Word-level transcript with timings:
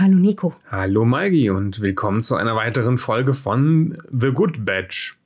Hallo 0.00 0.16
Nico. 0.16 0.54
Hallo 0.70 1.04
Maigi 1.04 1.50
und 1.50 1.82
willkommen 1.82 2.22
zu 2.22 2.34
einer 2.34 2.56
weiteren 2.56 2.96
Folge 2.96 3.34
von 3.34 3.98
The 4.10 4.32
Good 4.32 4.64
Batch. 4.64 5.18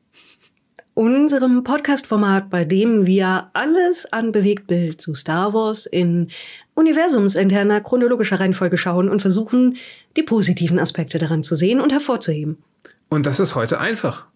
Unserem 0.95 1.63
Podcast-Format, 1.63 2.51
bei 2.51 2.65
dem 2.65 3.07
wir 3.07 3.51
alles 3.53 4.05
an 4.13 4.33
Bewegtbild 4.33 5.01
zu 5.01 5.15
Star 5.15 5.55
Wars 5.55 5.87
in 5.87 6.29
universumsinterner 6.75 7.83
chronologischer 7.83 8.41
Reihenfolge 8.41 8.77
schauen 8.77 9.09
und 9.09 9.23
versuchen, 9.23 9.77
die 10.17 10.25
positiven 10.25 10.81
Aspekte 10.81 11.19
daran 11.19 11.45
zu 11.45 11.55
sehen 11.55 11.81
und 11.81 11.93
hervorzuheben. 11.93 12.59
Und 13.09 13.27
das 13.27 13.39
ist 13.39 13.55
heute 13.55 13.79
einfach. 13.79 14.27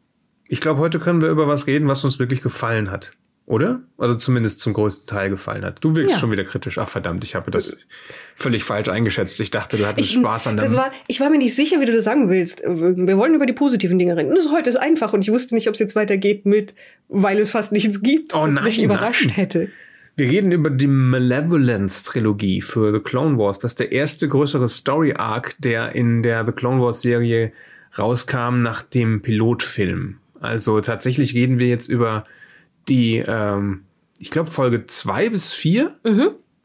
Ich 0.47 0.61
glaube, 0.61 0.79
heute 0.79 1.01
können 1.01 1.21
wir 1.21 1.31
über 1.31 1.49
was 1.49 1.67
reden, 1.67 1.89
was 1.89 2.05
uns 2.05 2.21
wirklich 2.21 2.43
gefallen 2.43 2.93
hat. 2.93 3.11
Oder? 3.49 3.81
Also 3.97 4.15
zumindest 4.15 4.61
zum 4.61 4.75
größten 4.75 5.07
Teil 5.07 5.31
gefallen 5.31 5.65
hat. 5.65 5.79
Du 5.81 5.97
wirkst 5.97 6.13
Ja. 6.17 6.21
schon 6.21 6.31
wieder 6.31 6.45
kritisch. 6.45 6.77
Ach 6.77 6.87
verdammt, 6.89 7.25
ich 7.25 7.35
habe 7.35 7.51
das 7.51 7.79
völlig 8.37 8.63
falsch 8.63 8.91
eingeschätzt. 8.91 9.41
Ich 9.41 9.51
dachte, 9.51 9.79
du 9.79 9.87
hattest 9.87 10.11
Ich, 10.11 10.17
Spaß 10.19 10.49
an 10.49 10.59
das 10.59 10.77
war, 10.77 10.93
ich 11.07 11.19
war 11.21 11.31
mir 11.31 11.39
nicht 11.39 11.55
sicher, 11.55 11.81
wie 11.81 11.87
du 11.87 11.93
das 11.93 12.05
sagen 12.05 12.29
willst. 12.29 12.61
Wir 12.63 13.17
wollen 13.17 13.35
über 13.35 13.47
die 13.47 13.55
positiven 13.55 13.99
Dinge 13.99 14.19
reden. 14.19 14.35
Das 14.35 14.51
heute 14.53 14.69
ist 14.69 14.77
einfach 14.77 15.15
und 15.15 15.23
ich 15.23 15.33
wusste 15.33 15.55
nicht, 15.55 15.67
ob 15.67 15.73
es 15.75 15.81
jetzt 15.81 15.97
weitergeht 15.97 16.45
mit, 16.45 16.75
weil 17.09 17.39
es 17.39 17.53
fast 17.53 17.73
nichts 17.73 18.03
gibt, 18.03 18.35
Oh 18.37 18.47
nein, 18.47 18.65
mich 18.65 18.83
überrascht 18.83 19.25
nein. 19.25 19.35
hätte. 19.37 19.69
Wir 20.17 20.29
reden 20.29 20.53
über 20.53 20.69
die 20.69 20.87
Malevolence-Trilogie 20.89 22.61
für 22.63 22.93
The 22.93 23.01
Clone 23.01 23.39
Wars. 23.39 23.59
Das 23.59 23.73
ist 23.73 23.81
der 23.81 23.93
erste 23.93 24.29
größere 24.29 24.69
Story-Arc, 24.69 25.55
der 25.59 25.95
in 25.95 26.23
der 26.23 26.45
The 26.45 26.53
Clone 26.53 26.83
Wars-Serie 26.83 27.53
rauskam 27.99 28.61
nach 28.63 28.83
dem 28.83 29.23
Pilotfilm. 29.23 30.19
Also 30.41 30.81
tatsächlich 30.81 31.35
reden 31.35 31.59
wir 31.59 31.69
jetzt 31.69 31.89
über 31.89 32.25
die, 32.89 33.19
ähm, 33.27 33.85
ich 34.19 34.31
glaube, 34.31 34.51
Folge 34.51 34.87
zwei 34.87 35.29
bis 35.31 35.53
vier. 35.53 35.97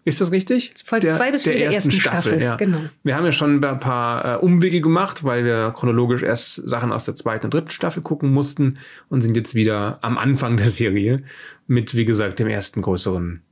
Ist 0.06 0.20
das 0.20 0.32
richtig? 0.32 0.74
Folge 0.84 1.10
zwei 1.10 1.32
bis 1.32 1.44
vier 1.44 1.54
der 1.54 1.72
ersten 1.72 1.92
Staffel, 1.92 2.42
ja. 2.42 2.58
genau. 2.58 2.80
Wir 3.04 3.16
haben 3.16 3.24
ja 3.24 3.32
schon 3.32 3.64
ein 3.64 3.80
paar 3.80 4.36
äh, 4.36 4.38
Umwege 4.38 4.82
gemacht, 4.82 5.24
weil 5.24 5.46
wir 5.46 5.72
chronologisch 5.72 6.24
erst 6.24 6.56
Sachen 6.56 6.92
aus 6.92 7.06
der 7.06 7.16
zweiten 7.16 7.46
und 7.46 7.54
dritten 7.54 7.70
Staffel 7.70 8.04
gucken 8.04 8.32
mussten 8.34 8.80
und 9.08 9.22
sind 9.22 9.38
jetzt 9.38 9.56
wieder 9.56 10.00
am 10.02 10.18
Anfang 10.18 10.58
der 10.58 10.68
Serie 10.70 11.24
mit, 11.68 11.96
wie 11.96 12.06
gesagt, 12.06 12.40
dem 12.40 12.48
ersten 12.48 12.82
größeren 12.82 13.44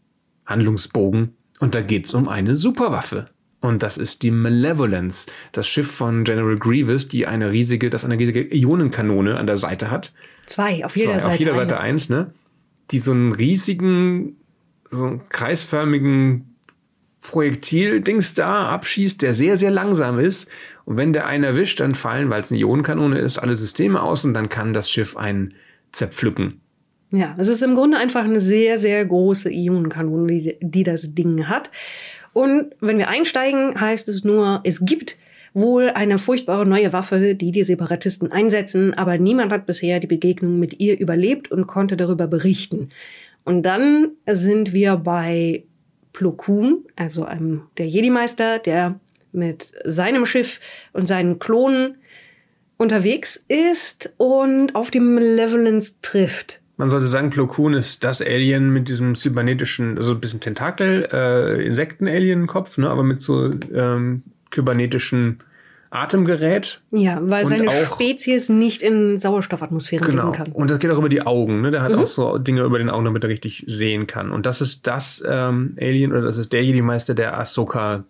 Handlungsbogen. 0.45 1.35
Und 1.59 1.73
da 1.73 1.81
geht's 1.81 2.13
um 2.13 2.27
eine 2.27 2.57
Superwaffe. 2.57 3.27
Und 3.61 3.83
das 3.83 3.97
ist 3.97 4.23
die 4.23 4.31
Malevolence, 4.31 5.27
das 5.51 5.67
Schiff 5.67 5.89
von 5.89 6.23
General 6.23 6.57
Grievous, 6.57 7.07
die 7.07 7.27
eine 7.27 7.51
riesige, 7.51 7.91
das 7.91 8.03
eine 8.03 8.17
riesige 8.17 8.53
Ionenkanone 8.53 9.37
an 9.37 9.45
der 9.45 9.57
Seite 9.57 9.91
hat. 9.91 10.11
Zwei, 10.47 10.83
auf 10.83 10.97
jeder 10.97 11.11
Zwei, 11.11 11.19
Seite. 11.19 11.33
Auf 11.33 11.39
jeder 11.39 11.51
eine. 11.51 11.61
Seite 11.61 11.79
eins, 11.79 12.09
ne? 12.09 12.31
Die 12.91 12.99
so 12.99 13.11
einen 13.11 13.31
riesigen, 13.31 14.37
so 14.89 15.05
einen 15.05 15.29
kreisförmigen 15.29 16.55
Projektil-Dings 17.21 18.33
da 18.33 18.69
abschießt, 18.69 19.21
der 19.21 19.33
sehr, 19.33 19.57
sehr 19.57 19.71
langsam 19.71 20.19
ist. 20.19 20.49
Und 20.85 20.97
wenn 20.97 21.13
der 21.13 21.27
einen 21.27 21.43
erwischt, 21.43 21.79
dann 21.79 21.95
fallen, 21.95 22.29
weil 22.29 22.41
es 22.41 22.51
eine 22.51 22.59
Ionenkanone 22.59 23.19
ist, 23.19 23.37
alle 23.37 23.55
Systeme 23.55 24.01
aus 24.01 24.25
und 24.25 24.33
dann 24.33 24.49
kann 24.49 24.73
das 24.73 24.89
Schiff 24.89 25.15
einen 25.15 25.53
zerpflücken. 25.91 26.59
Ja, 27.11 27.35
es 27.37 27.47
ist 27.47 27.61
im 27.61 27.75
Grunde 27.75 27.97
einfach 27.97 28.23
eine 28.23 28.39
sehr, 28.39 28.77
sehr 28.77 29.05
große 29.05 29.51
Ionenkanone, 29.51 30.27
die, 30.27 30.57
die 30.61 30.83
das 30.83 31.13
Ding 31.13 31.47
hat. 31.47 31.69
Und 32.33 32.73
wenn 32.79 32.97
wir 32.97 33.09
einsteigen, 33.09 33.79
heißt 33.79 34.07
es 34.07 34.23
nur, 34.23 34.61
es 34.63 34.85
gibt 34.85 35.17
wohl 35.53 35.89
eine 35.89 36.17
furchtbare 36.17 36.65
neue 36.65 36.93
Waffe, 36.93 37.35
die 37.35 37.51
die 37.51 37.63
Separatisten 37.63 38.31
einsetzen, 38.31 38.93
aber 38.93 39.17
niemand 39.17 39.51
hat 39.51 39.65
bisher 39.65 39.99
die 39.99 40.07
Begegnung 40.07 40.59
mit 40.59 40.79
ihr 40.79 40.99
überlebt 40.99 41.51
und 41.51 41.67
konnte 41.67 41.97
darüber 41.97 42.27
berichten. 42.27 42.89
Und 43.43 43.63
dann 43.63 44.11
sind 44.27 44.73
wir 44.73 44.95
bei 44.97 45.63
Plo 46.13 46.31
Koon, 46.31 46.85
also 46.95 47.25
einem 47.25 47.63
der 47.77 47.87
Jedi-Meister, 47.87 48.59
der 48.59 48.99
mit 49.31 49.71
seinem 49.85 50.25
Schiff 50.25 50.59
und 50.93 51.07
seinen 51.07 51.39
Klonen 51.39 51.95
unterwegs 52.77 53.43
ist 53.47 54.13
und 54.17 54.75
auf 54.75 54.91
die 54.91 54.99
Malevolence 54.99 55.99
trifft. 56.01 56.61
Man 56.77 56.89
sollte 56.89 57.05
sagen, 57.05 57.29
Plo 57.29 57.45
Koon 57.45 57.73
ist 57.73 58.03
das 58.03 58.21
Alien 58.21 58.71
mit 58.71 58.87
diesem 58.87 59.15
cybernetischen, 59.15 59.97
also 59.97 60.13
ein 60.13 60.19
bisschen 60.19 60.39
Tentakel, 60.39 61.07
äh, 61.11 61.63
Insekten-Alien-Kopf, 61.65 62.77
ne, 62.79 62.89
aber 62.89 63.03
mit 63.03 63.21
so 63.21 63.51
ähm, 63.73 64.23
kybernetischen 64.49 65.43
Atemgerät. 65.91 66.81
Ja, 66.91 67.19
weil 67.21 67.45
seine 67.45 67.67
auch- 67.67 67.93
Spezies 67.95 68.49
nicht 68.49 68.81
in 68.81 69.17
Sauerstoffatmosphären 69.17 70.07
Genau. 70.07 70.23
leben 70.23 70.33
kann. 70.33 70.51
Und 70.53 70.71
das 70.71 70.79
geht 70.79 70.89
auch 70.89 70.97
über 70.97 71.09
die 71.09 71.21
Augen. 71.21 71.61
Ne? 71.61 71.69
Der 71.69 71.81
hat 71.83 71.91
Mhm. 71.91 71.99
auch 71.99 72.07
so 72.07 72.37
Dinge 72.37 72.61
über 72.63 72.77
den 72.79 72.89
Augen, 72.89 73.05
damit 73.05 73.23
er 73.23 73.29
richtig 73.29 73.65
sehen 73.67 74.07
kann. 74.07 74.31
Und 74.31 74.45
das 74.45 74.61
ist 74.61 74.87
das 74.87 75.21
ähm, 75.27 75.75
Alien 75.79 76.11
oder 76.11 76.21
das 76.21 76.37
ist 76.37 76.53
der 76.53 76.63
Jedi-Meister, 76.63 77.13
der 77.13 77.37
Ahsoka 77.37 78.05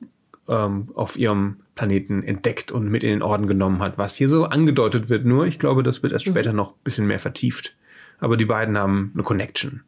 ähm, 0.48 0.90
auf 0.96 1.18
ihrem 1.18 1.58
Planeten 1.76 2.24
entdeckt 2.24 2.72
und 2.72 2.88
mit 2.90 3.04
in 3.04 3.10
den 3.10 3.22
Orden 3.24 3.48
genommen 3.48 3.80
hat. 3.80 3.98
Was 3.98 4.16
hier 4.16 4.28
so 4.30 4.46
angedeutet 4.46 5.10
wird, 5.10 5.26
nur 5.26 5.46
ich 5.46 5.58
glaube, 5.60 5.82
das 5.82 6.04
wird 6.04 6.14
erst 6.14 6.28
Mhm. 6.28 6.32
später 6.32 6.54
noch 6.54 6.72
ein 6.74 6.80
bisschen 6.84 7.08
mehr 7.08 7.20
vertieft. 7.20 7.76
Aber 8.20 8.38
die 8.38 8.46
beiden 8.46 8.78
haben 8.78 9.12
eine 9.16 9.24
Connection. 9.24 9.82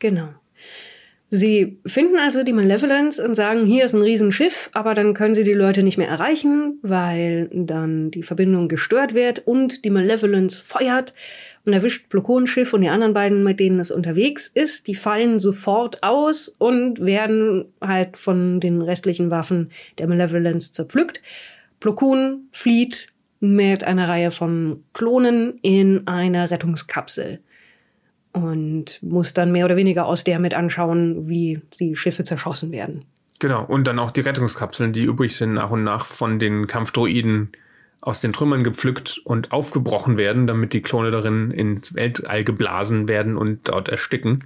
Genau. 0.00 0.28
Sie 1.32 1.78
finden 1.86 2.16
also 2.16 2.42
die 2.42 2.52
Malevolence 2.52 3.20
und 3.20 3.36
sagen, 3.36 3.64
hier 3.64 3.84
ist 3.84 3.94
ein 3.94 4.02
Riesenschiff, 4.02 4.68
aber 4.74 4.94
dann 4.94 5.14
können 5.14 5.36
sie 5.36 5.44
die 5.44 5.52
Leute 5.52 5.84
nicht 5.84 5.96
mehr 5.96 6.08
erreichen, 6.08 6.80
weil 6.82 7.48
dann 7.52 8.10
die 8.10 8.24
Verbindung 8.24 8.66
gestört 8.66 9.14
wird 9.14 9.46
und 9.46 9.84
die 9.84 9.90
Malevolence 9.90 10.58
feuert 10.58 11.14
und 11.64 11.72
erwischt 11.72 12.08
Plokons 12.08 12.50
Schiff 12.50 12.72
und 12.72 12.80
die 12.80 12.88
anderen 12.88 13.14
beiden, 13.14 13.44
mit 13.44 13.60
denen 13.60 13.78
es 13.78 13.92
unterwegs 13.92 14.48
ist, 14.48 14.88
die 14.88 14.96
fallen 14.96 15.38
sofort 15.38 16.02
aus 16.02 16.52
und 16.58 17.04
werden 17.04 17.66
halt 17.80 18.16
von 18.16 18.58
den 18.58 18.82
restlichen 18.82 19.30
Waffen 19.30 19.70
der 19.98 20.08
Malevolence 20.08 20.72
zerpflückt. 20.72 21.22
Plokon 21.78 22.48
flieht 22.50 23.06
mit 23.38 23.84
einer 23.84 24.08
Reihe 24.08 24.32
von 24.32 24.82
Klonen 24.94 25.60
in 25.62 26.08
einer 26.08 26.50
Rettungskapsel 26.50 27.38
und 28.32 29.02
muss 29.02 29.34
dann 29.34 29.52
mehr 29.52 29.64
oder 29.64 29.76
weniger 29.76 30.06
aus 30.06 30.24
der 30.24 30.38
mit 30.38 30.54
anschauen, 30.54 31.28
wie 31.28 31.60
die 31.78 31.96
Schiffe 31.96 32.24
zerschossen 32.24 32.72
werden. 32.72 33.04
Genau. 33.40 33.64
Und 33.64 33.88
dann 33.88 33.98
auch 33.98 34.10
die 34.10 34.20
Rettungskapseln, 34.20 34.92
die 34.92 35.04
übrig 35.04 35.34
sind, 35.36 35.54
nach 35.54 35.70
und 35.70 35.82
nach 35.82 36.06
von 36.06 36.38
den 36.38 36.66
Kampfdroiden 36.66 37.50
aus 38.02 38.20
den 38.20 38.32
Trümmern 38.32 38.64
gepflückt 38.64 39.20
und 39.24 39.52
aufgebrochen 39.52 40.16
werden, 40.16 40.46
damit 40.46 40.72
die 40.72 40.80
Klone 40.80 41.10
darin 41.10 41.50
ins 41.50 41.94
Weltall 41.94 42.44
geblasen 42.44 43.08
werden 43.08 43.36
und 43.36 43.68
dort 43.68 43.90
ersticken. 43.90 44.44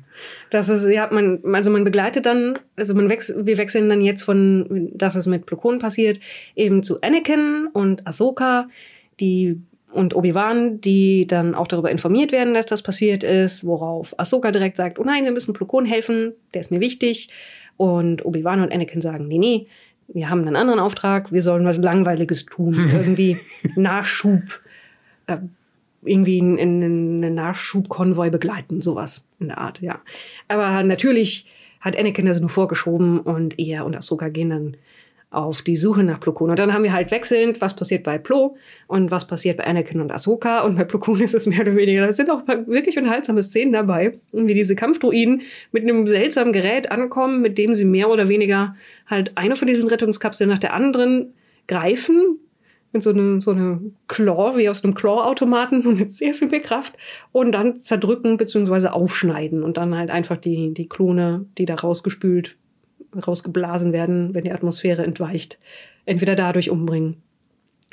Das 0.51 0.69
ist, 0.69 0.89
ja, 0.89 1.09
man, 1.13 1.41
also 1.53 1.71
man 1.71 1.85
begleitet 1.85 2.27
dann, 2.27 2.59
also 2.77 2.95
man 2.95 3.09
wechs 3.09 3.33
wir 3.37 3.57
wechseln 3.57 3.89
dann 3.89 4.01
jetzt 4.01 4.23
von, 4.23 4.91
dass 4.93 5.15
es 5.15 5.27
mit 5.27 5.47
Plukon 5.47 5.79
passiert, 5.79 6.19
eben 6.57 6.83
zu 6.83 7.01
Anakin 7.01 7.69
und 7.73 8.07
Ahsoka, 8.07 8.69
die 9.21 9.61
und 9.95 10.15
Obi-Wan, 10.17 10.81
die 10.81 11.27
dann 11.27 11.55
auch 11.55 11.69
darüber 11.69 11.91
informiert 11.91 12.33
werden, 12.33 12.55
dass 12.55 12.67
das 12.67 12.83
passiert 12.83 13.23
ist, 13.23 13.65
worauf 13.65 14.19
Ahsoka 14.19 14.51
direkt 14.51 14.77
sagt, 14.77 14.99
oh 14.99 15.05
nein, 15.05 15.25
wir 15.25 15.31
müssen 15.31 15.55
Plukon 15.55 15.87
helfen, 15.87 16.33
der 16.53 16.61
ist 16.61 16.71
mir 16.71 16.81
wichtig. 16.81 17.29
Und 17.77 18.25
Obi-Wan 18.25 18.61
und 18.61 18.73
Anakin 18.73 19.01
sagen, 19.01 19.29
nee, 19.29 19.39
nee, 19.39 19.67
wir 20.09 20.31
haben 20.31 20.41
einen 20.41 20.57
anderen 20.57 20.81
Auftrag, 20.81 21.33
wir 21.33 21.43
sollen 21.43 21.65
was 21.65 21.79
Langweiliges 21.79 22.45
tun, 22.45 22.75
irgendwie 22.93 23.39
Nachschub, 23.77 24.61
äh, 25.27 25.39
irgendwie 26.05 26.41
einen, 26.41 26.59
einen 26.59 27.35
Nachschubkonvoi 27.35 28.31
begleiten, 28.31 28.83
sowas 28.83 29.29
in 29.39 29.49
der 29.49 29.59
Art, 29.59 29.81
ja. 29.81 30.01
Aber 30.49 30.83
natürlich 30.83 31.47
hat 31.81 31.99
Anakin 31.99 32.27
das 32.27 32.41
nur 32.41 32.51
vorgeschoben 32.51 33.21
und 33.21 33.59
er 33.59 33.85
und 33.87 33.95
Ahsoka 33.95 34.29
gehen 34.29 34.51
dann 34.51 34.77
auf 35.35 35.63
die 35.63 35.77
Suche 35.77 36.03
nach 36.03 36.21
Plo. 36.21 36.33
Und 36.33 36.59
dann 36.59 36.73
haben 36.73 36.85
wir 36.85 36.93
halt 36.93 37.11
wechselnd, 37.11 37.61
was 37.61 37.75
passiert 37.75 38.03
bei 38.03 38.19
Plo 38.19 38.57
und 38.87 39.11
was 39.11 39.27
passiert 39.27 39.59
bei 39.59 39.65
Anakin 39.65 40.01
und 40.01 40.13
Ahsoka. 40.13 40.61
Und 40.61 40.77
bei 40.77 40.85
Plo 40.85 41.15
ist 41.21 41.35
es 41.35 41.47
mehr 41.47 41.61
oder 41.61 41.77
weniger, 41.77 42.07
da 42.07 42.13
sind 42.13 42.31
auch 42.31 42.47
wirklich 42.47 42.97
unterhaltsame 42.97 43.43
Szenen 43.43 43.73
dabei, 43.73 44.19
wie 44.33 44.55
diese 44.55 44.77
Kampfdruiden 44.77 45.43
mit 45.73 45.83
einem 45.83 46.07
seltsamen 46.07 46.53
Gerät 46.53 46.91
ankommen, 46.91 47.43
mit 47.43 47.59
dem 47.59 47.75
sie 47.75 47.85
mehr 47.85 48.11
oder 48.11 48.29
weniger 48.29 48.77
halt 49.07 49.33
eine 49.37 49.57
von 49.57 49.69
diesen 49.69 49.89
Rettungskapseln 49.89 50.49
nach 50.49 50.59
der 50.59 50.73
anderen 50.73 51.35
greifen, 51.67 52.39
mit 52.93 53.03
so 53.03 53.11
einem 53.11 53.41
so 53.41 53.51
eine 53.51 53.81
Claw, 54.07 54.57
wie 54.57 54.69
aus 54.69 54.85
einem 54.85 54.95
Claw-Automaten 54.95 55.83
und 55.87 55.99
mit 55.99 56.15
sehr 56.15 56.33
viel 56.33 56.49
mehr 56.49 56.61
Kraft 56.61 56.95
und 57.33 57.53
dann 57.53 57.83
zerdrücken 57.83 58.37
beziehungsweise 58.37 58.93
aufschneiden 58.93 59.63
und 59.63 59.77
dann 59.77 59.97
halt 59.97 60.11
einfach 60.11 60.37
die, 60.37 60.73
die 60.73 60.89
Klone, 60.89 61.47
die 61.59 61.67
da 61.67 61.75
rausgespült, 61.75 62.57
rausgeblasen 63.19 63.93
werden, 63.93 64.35
wenn 64.35 64.45
die 64.45 64.53
Atmosphäre 64.53 65.05
entweicht, 65.05 65.59
entweder 66.07 66.37
dadurch 66.37 66.71
umbringen 66.71 67.23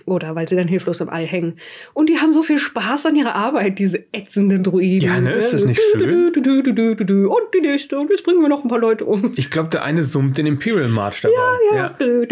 oder 0.06 0.35
weil 0.35 0.47
sie 0.47 0.56
dann 0.56 0.68
hilflos 0.68 1.01
im 1.01 1.09
All 1.09 1.25
hängen. 1.25 1.57
Und 1.94 2.09
die 2.09 2.18
haben 2.18 2.33
so 2.33 2.44
viel 2.44 2.57
Spaß 2.57 3.06
an 3.06 3.15
ihrer 3.15 3.35
Arbeit, 3.35 3.79
diese 3.79 4.03
ätzenden 4.12 4.63
Druiden. 4.63 5.07
Ja, 5.07 5.19
ne? 5.19 5.33
Ist 5.33 5.53
das 5.53 5.63
nicht 5.63 5.81
schön? 5.91 6.31
Und 6.33 7.53
die 7.53 7.62
nächste, 7.62 8.00
und 8.00 8.09
jetzt 8.09 8.23
bringen 8.23 8.41
wir 8.41 8.50
noch 8.50 8.63
ein 8.63 8.69
paar 8.69 8.79
Leute 8.79 9.06
um. 9.06 9.31
Ich 9.35 9.51
glaube, 9.51 9.69
der 9.69 9.83
eine 9.83 10.03
summt 10.03 10.38
den 10.38 10.45
Imperial 10.45 10.89
March 10.89 11.21
dabei. 11.21 11.33
ja. 11.75 11.89
Du, 11.89 12.25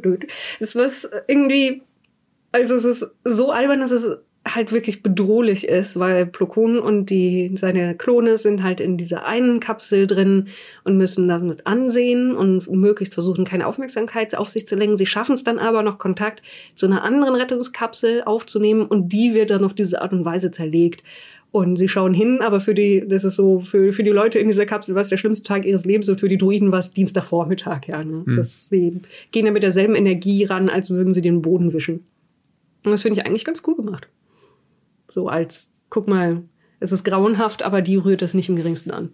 du. 0.00 0.18
Es 0.60 0.76
was 0.76 1.08
irgendwie, 1.26 1.82
also 2.52 2.74
es 2.74 2.84
ist 2.84 3.10
so 3.24 3.50
albern, 3.50 3.80
dass 3.80 3.90
es 3.90 4.18
halt 4.54 4.72
wirklich 4.72 5.02
bedrohlich 5.02 5.66
ist, 5.66 5.98
weil 5.98 6.26
Plo 6.26 6.46
Koon 6.46 6.78
und 6.78 7.10
die, 7.10 7.50
seine 7.54 7.96
Klone 7.96 8.38
sind 8.38 8.62
halt 8.62 8.80
in 8.80 8.96
dieser 8.96 9.26
einen 9.26 9.60
Kapsel 9.60 10.06
drin 10.06 10.48
und 10.84 10.96
müssen 10.96 11.28
das 11.28 11.42
mit 11.42 11.66
ansehen 11.66 12.34
und 12.34 12.70
möglichst 12.70 13.14
versuchen, 13.14 13.44
keine 13.44 13.66
Aufmerksamkeit 13.66 14.36
auf 14.36 14.48
sich 14.48 14.66
zu 14.66 14.76
lenken. 14.76 14.96
Sie 14.96 15.06
schaffen 15.06 15.34
es 15.34 15.44
dann 15.44 15.58
aber 15.58 15.82
noch 15.82 15.98
Kontakt 15.98 16.42
zu 16.74 16.86
einer 16.86 17.02
anderen 17.02 17.34
Rettungskapsel 17.34 18.22
aufzunehmen 18.24 18.86
und 18.86 19.12
die 19.12 19.34
wird 19.34 19.50
dann 19.50 19.64
auf 19.64 19.74
diese 19.74 20.02
Art 20.02 20.12
und 20.12 20.24
Weise 20.24 20.50
zerlegt. 20.50 21.02
Und 21.50 21.76
sie 21.76 21.88
schauen 21.88 22.12
hin, 22.12 22.40
aber 22.42 22.60
für 22.60 22.74
die, 22.74 23.04
das 23.08 23.24
ist 23.24 23.36
so, 23.36 23.60
für, 23.60 23.92
für 23.92 24.02
die 24.02 24.10
Leute 24.10 24.38
in 24.38 24.48
dieser 24.48 24.66
Kapsel 24.66 24.94
war 24.94 25.00
es 25.00 25.08
der 25.08 25.16
schlimmste 25.16 25.44
Tag 25.44 25.64
ihres 25.64 25.86
Lebens 25.86 26.08
und 26.10 26.20
für 26.20 26.28
die 26.28 26.36
Druiden 26.36 26.72
war 26.72 26.78
es 26.78 26.90
Dienstagvormittag, 26.90 27.86
ja. 27.86 28.04
Ne? 28.04 28.24
Hm. 28.26 28.36
Das, 28.36 28.68
sie 28.68 29.00
gehen 29.30 29.46
da 29.46 29.50
mit 29.50 29.62
derselben 29.62 29.94
Energie 29.94 30.44
ran, 30.44 30.68
als 30.68 30.90
würden 30.90 31.14
sie 31.14 31.22
den 31.22 31.40
Boden 31.40 31.72
wischen. 31.72 32.04
Und 32.84 32.92
das 32.92 33.02
finde 33.02 33.18
ich 33.18 33.26
eigentlich 33.26 33.46
ganz 33.46 33.62
cool 33.66 33.76
gemacht. 33.76 34.08
So 35.18 35.26
als, 35.26 35.72
guck 35.90 36.06
mal, 36.06 36.44
es 36.78 36.92
ist 36.92 37.02
grauenhaft, 37.02 37.64
aber 37.64 37.82
die 37.82 37.96
rührt 37.96 38.22
es 38.22 38.34
nicht 38.34 38.48
im 38.48 38.54
geringsten 38.54 38.92
an. 38.92 39.10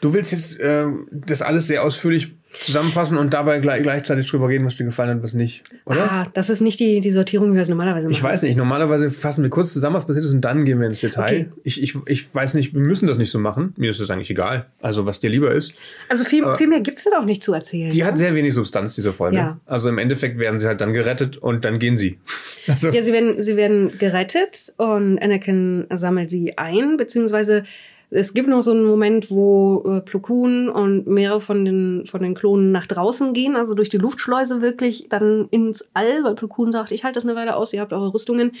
Du 0.00 0.14
willst 0.14 0.30
jetzt 0.30 0.60
äh, 0.60 0.86
das 1.10 1.42
alles 1.42 1.66
sehr 1.66 1.82
ausführlich 1.82 2.36
zusammenfassen 2.50 3.16
und 3.16 3.32
dabei 3.32 3.58
gleich, 3.60 3.82
gleichzeitig 3.82 4.26
drüber 4.26 4.48
reden, 4.48 4.64
was 4.66 4.76
dir 4.76 4.84
gefallen 4.84 5.10
hat 5.10 5.16
und 5.18 5.22
was 5.22 5.34
nicht, 5.34 5.62
oder? 5.84 6.10
Ah, 6.10 6.26
das 6.34 6.50
ist 6.50 6.60
nicht 6.60 6.80
die, 6.80 7.00
die 7.00 7.10
Sortierung, 7.10 7.50
wie 7.52 7.54
wir 7.54 7.62
es 7.62 7.68
normalerweise 7.68 8.08
machen. 8.08 8.16
Ich 8.16 8.22
weiß 8.22 8.42
nicht. 8.42 8.56
Normalerweise 8.56 9.10
fassen 9.10 9.42
wir 9.42 9.50
kurz 9.50 9.72
zusammen, 9.72 9.96
was 9.96 10.06
passiert 10.06 10.24
ist, 10.24 10.34
und 10.34 10.40
dann 10.40 10.64
gehen 10.64 10.80
wir 10.80 10.86
ins 10.86 11.00
Detail. 11.00 11.22
Okay. 11.24 11.48
Ich, 11.62 11.82
ich, 11.82 11.96
ich 12.06 12.34
weiß 12.34 12.54
nicht, 12.54 12.74
wir 12.74 12.80
müssen 12.80 13.06
das 13.06 13.18
nicht 13.18 13.30
so 13.30 13.38
machen. 13.38 13.74
Mir 13.76 13.90
ist 13.90 14.00
das 14.00 14.10
eigentlich 14.10 14.30
egal. 14.30 14.66
Also, 14.80 15.06
was 15.06 15.20
dir 15.20 15.30
lieber 15.30 15.52
ist. 15.54 15.74
Also 16.08 16.24
viel, 16.24 16.44
Aber- 16.44 16.56
viel 16.56 16.66
mehr 16.66 16.80
gibt's 16.80 17.04
da 17.04 17.18
auch 17.18 17.24
nicht 17.24 17.42
zu 17.42 17.52
erzählen. 17.52 17.90
Die 17.90 18.00
ne? 18.00 18.04
hat 18.06 18.18
sehr 18.18 18.34
wenig 18.34 18.54
Substanz, 18.54 18.94
diese 18.94 19.12
Folge. 19.12 19.36
Ja. 19.36 19.60
Also 19.66 19.88
im 19.88 19.98
Endeffekt 19.98 20.38
werden 20.38 20.58
sie 20.58 20.66
halt 20.66 20.80
dann 20.80 20.92
gerettet 20.92 21.36
und 21.38 21.64
dann 21.64 21.78
gehen 21.78 21.96
sie. 21.98 22.18
Also, 22.66 22.90
Ja, 22.90 23.02
sie 23.02 23.12
werden, 23.12 23.42
sie 23.42 23.56
werden 23.56 23.98
gerettet 23.98 24.72
und 24.76 25.18
Anakin 25.20 25.86
sammelt 25.92 26.30
sie 26.30 26.56
ein, 26.56 26.96
beziehungsweise 26.98 27.64
es 28.10 28.34
gibt 28.34 28.48
noch 28.48 28.62
so 28.62 28.72
einen 28.72 28.84
Moment, 28.84 29.30
wo 29.30 29.84
äh, 29.86 30.00
Plo 30.00 30.18
Koon 30.20 30.68
und 30.68 31.06
mehrere 31.06 31.40
von 31.40 31.64
den, 31.64 32.06
von 32.06 32.22
den 32.22 32.34
Klonen 32.34 32.72
nach 32.72 32.86
draußen 32.86 33.32
gehen, 33.32 33.54
also 33.54 33.74
durch 33.74 33.88
die 33.88 33.98
Luftschleuse 33.98 34.60
wirklich 34.60 35.08
dann 35.08 35.46
ins 35.50 35.90
All, 35.94 36.24
weil 36.24 36.34
Plo 36.34 36.48
Koon 36.48 36.72
sagt, 36.72 36.90
ich 36.90 37.04
halte 37.04 37.14
das 37.14 37.24
eine 37.24 37.36
Weile 37.36 37.54
aus, 37.54 37.72
ihr 37.72 37.80
habt 37.80 37.92
eure 37.92 38.12
Rüstungen, 38.12 38.52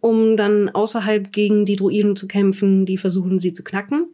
um 0.00 0.36
dann 0.36 0.68
außerhalb 0.68 1.32
gegen 1.32 1.64
die 1.64 1.76
Druiden 1.76 2.16
zu 2.16 2.26
kämpfen, 2.26 2.86
die 2.86 2.98
versuchen, 2.98 3.38
sie 3.38 3.52
zu 3.52 3.62
knacken. 3.62 4.06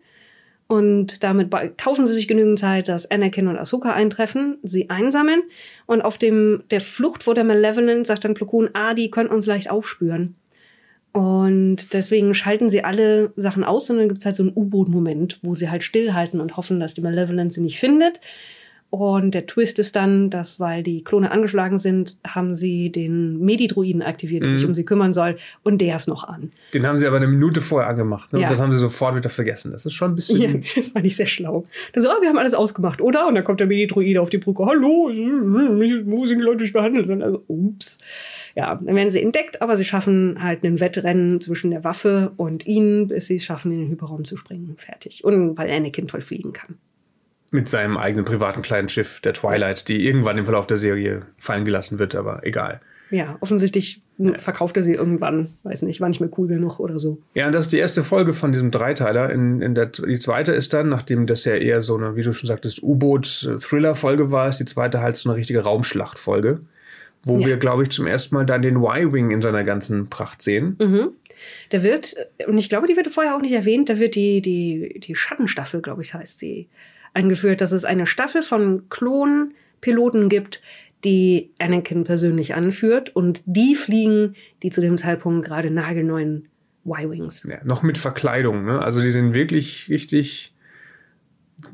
Und 0.66 1.22
damit 1.22 1.50
kaufen 1.76 2.06
sie 2.06 2.14
sich 2.14 2.26
genügend 2.26 2.58
Zeit, 2.58 2.88
dass 2.88 3.10
Anakin 3.10 3.48
und 3.48 3.58
Ahsoka 3.58 3.92
eintreffen, 3.92 4.58
sie 4.62 4.88
einsammeln. 4.88 5.42
Und 5.86 6.00
auf 6.00 6.16
dem, 6.16 6.62
der 6.70 6.80
Flucht 6.80 7.22
vor 7.22 7.34
der 7.34 7.44
Malevolent 7.44 8.06
sagt 8.06 8.24
dann 8.24 8.34
Plo 8.34 8.46
Koon, 8.46 8.70
ah, 8.72 8.94
die 8.94 9.10
können 9.10 9.28
uns 9.28 9.44
leicht 9.44 9.70
aufspüren. 9.70 10.36
Und 11.14 11.92
deswegen 11.92 12.34
schalten 12.34 12.68
sie 12.68 12.82
alle 12.82 13.32
Sachen 13.36 13.62
aus 13.62 13.88
und 13.88 13.98
dann 13.98 14.08
gibt's 14.08 14.26
halt 14.26 14.34
so 14.34 14.42
einen 14.42 14.52
U-Boot-Moment, 14.56 15.38
wo 15.42 15.54
sie 15.54 15.70
halt 15.70 15.84
stillhalten 15.84 16.40
und 16.40 16.56
hoffen, 16.56 16.80
dass 16.80 16.94
die 16.94 17.02
Malevolent 17.02 17.52
sie 17.52 17.60
nicht 17.60 17.78
findet. 17.78 18.20
Und 18.94 19.32
der 19.34 19.46
Twist 19.46 19.80
ist 19.80 19.96
dann, 19.96 20.30
dass, 20.30 20.60
weil 20.60 20.84
die 20.84 21.02
Klone 21.02 21.32
angeschlagen 21.32 21.78
sind, 21.78 22.16
haben 22.24 22.54
sie 22.54 22.90
den 22.92 23.40
Medidruiden 23.40 24.02
aktiviert, 24.02 24.44
der 24.44 24.50
sich 24.50 24.62
Mhm. 24.62 24.68
um 24.68 24.74
sie 24.74 24.84
kümmern 24.84 25.12
soll. 25.12 25.34
Und 25.64 25.80
der 25.80 25.96
ist 25.96 26.06
noch 26.06 26.22
an. 26.22 26.52
den 26.74 26.86
haben 26.86 26.96
sie 26.96 27.06
aber 27.06 27.16
eine 27.16 27.26
Minute 27.26 27.60
vorher 27.60 27.88
angemacht. 27.88 28.32
Ne? 28.32 28.38
Ja. 28.38 28.46
Und 28.46 28.52
das 28.52 28.60
haben 28.60 28.72
sie 28.72 28.78
sofort 28.78 29.16
wieder 29.16 29.30
vergessen. 29.30 29.72
Das 29.72 29.84
ist 29.84 29.94
schon 29.94 30.12
ein 30.12 30.14
bisschen. 30.14 30.40
Ja, 30.40 30.52
das 30.76 30.94
war 30.94 31.02
nicht 31.02 31.16
sehr 31.16 31.26
schlau. 31.26 31.66
Da 31.92 32.00
so, 32.00 32.08
ah, 32.08 32.18
wir 32.20 32.28
haben 32.28 32.38
alles 32.38 32.54
ausgemacht, 32.54 33.00
oder? 33.00 33.26
Und 33.26 33.34
dann 33.34 33.42
kommt 33.42 33.58
der 33.58 33.66
Mini-Druide 33.66 34.20
auf 34.20 34.30
die 34.30 34.38
Brücke. 34.38 34.64
Hallo, 34.64 35.10
wo 35.10 36.26
sind 36.26 36.38
die 36.38 36.44
Leute, 36.44 36.58
die 36.58 36.64
ich 36.64 36.72
behandelt 36.72 37.06
sind? 37.08 37.22
Also, 37.22 37.42
ups. 37.48 37.98
Ja, 38.54 38.76
dann 38.76 38.94
werden 38.94 39.10
sie 39.10 39.20
entdeckt, 39.22 39.60
aber 39.60 39.76
sie 39.76 39.84
schaffen 39.84 40.36
halt 40.40 40.62
ein 40.62 40.78
Wettrennen 40.78 41.40
zwischen 41.40 41.72
der 41.72 41.82
Waffe 41.82 42.30
und 42.36 42.64
ihnen, 42.66 43.08
bis 43.08 43.26
sie 43.26 43.36
es 43.36 43.44
schaffen, 43.44 43.72
in 43.72 43.80
den 43.80 43.88
Hyperraum 43.90 44.24
zu 44.24 44.36
springen. 44.36 44.74
Fertig. 44.76 45.24
Und 45.24 45.58
weil 45.58 45.70
Anakin 45.70 46.06
toll 46.06 46.20
fliegen 46.20 46.52
kann. 46.52 46.76
Mit 47.54 47.68
seinem 47.68 47.96
eigenen 47.96 48.24
privaten 48.24 48.62
kleinen 48.62 48.88
Schiff, 48.88 49.20
der 49.20 49.32
Twilight, 49.32 49.86
die 49.88 50.04
irgendwann 50.06 50.36
im 50.38 50.44
Verlauf 50.44 50.66
der 50.66 50.76
Serie 50.78 51.22
fallen 51.38 51.64
gelassen 51.64 52.00
wird, 52.00 52.14
aber 52.16 52.40
egal. 52.44 52.80
Ja, 53.10 53.36
offensichtlich 53.40 54.00
verkauft 54.38 54.76
er 54.76 54.82
sie 54.82 54.94
irgendwann, 54.94 55.50
weiß 55.62 55.82
nicht, 55.82 56.00
war 56.00 56.08
nicht 56.08 56.20
mehr 56.20 56.30
cool 56.36 56.48
genug 56.48 56.80
oder 56.80 56.98
so. 56.98 57.18
Ja, 57.34 57.46
und 57.46 57.54
das 57.54 57.66
ist 57.66 57.72
die 57.72 57.78
erste 57.78 58.02
Folge 58.02 58.32
von 58.32 58.50
diesem 58.50 58.70
Dreiteiler. 58.72 59.30
In, 59.30 59.60
in 59.60 59.74
der, 59.76 59.86
die 59.86 60.18
zweite 60.18 60.52
ist 60.52 60.72
dann, 60.72 60.88
nachdem 60.88 61.26
das 61.26 61.44
ja 61.44 61.54
eher 61.54 61.80
so 61.80 61.96
eine, 61.96 62.16
wie 62.16 62.22
du 62.22 62.32
schon 62.32 62.48
sagtest, 62.48 62.82
U-Boot-Thriller-Folge 62.82 64.30
war, 64.32 64.48
ist 64.48 64.58
die 64.58 64.64
zweite 64.64 65.00
halt 65.00 65.16
so 65.16 65.28
eine 65.30 65.38
richtige 65.38 65.60
Raumschlacht-Folge, 65.60 66.60
wo 67.22 67.38
Ja. 67.38 67.46
wir, 67.46 67.56
glaube 67.58 67.84
ich, 67.84 67.90
zum 67.90 68.06
ersten 68.06 68.34
Mal 68.34 68.46
dann 68.46 68.62
den 68.62 68.76
Y-Wing 68.76 69.30
in 69.30 69.42
seiner 69.42 69.64
ganzen 69.64 70.08
Pracht 70.08 70.42
sehen. 70.42 70.76
Da 71.70 71.82
wird, 71.82 72.14
und 72.46 72.58
ich 72.58 72.68
glaube, 72.68 72.86
die 72.86 72.96
wird 72.96 73.08
vorher 73.08 73.36
auch 73.36 73.40
nicht 73.40 73.52
erwähnt, 73.54 73.88
da 73.88 73.98
wird 73.98 74.14
die, 74.14 74.40
die, 74.40 75.00
die 75.00 75.14
Schattenstaffel, 75.14 75.82
glaube 75.82 76.02
ich, 76.02 76.14
heißt 76.14 76.38
sie, 76.38 76.68
eingeführt, 77.14 77.60
dass 77.60 77.72
es 77.72 77.84
eine 77.84 78.06
Staffel 78.06 78.42
von 78.42 78.88
Klonpiloten 78.90 80.28
gibt, 80.28 80.60
die 81.04 81.50
Anakin 81.58 82.04
persönlich 82.04 82.54
anführt 82.54 83.14
und 83.14 83.42
die 83.46 83.74
fliegen 83.74 84.34
die 84.62 84.70
zu 84.70 84.80
dem 84.80 84.96
Zeitpunkt 84.96 85.46
gerade 85.46 85.70
nagelneuen 85.70 86.48
Y-Wings. 86.86 87.46
Ja, 87.48 87.58
noch 87.64 87.82
mit 87.82 87.98
Verkleidung, 87.98 88.64
ne? 88.64 88.80
Also 88.80 89.00
die 89.00 89.10
sind 89.10 89.34
wirklich 89.34 89.88
richtig, 89.88 90.54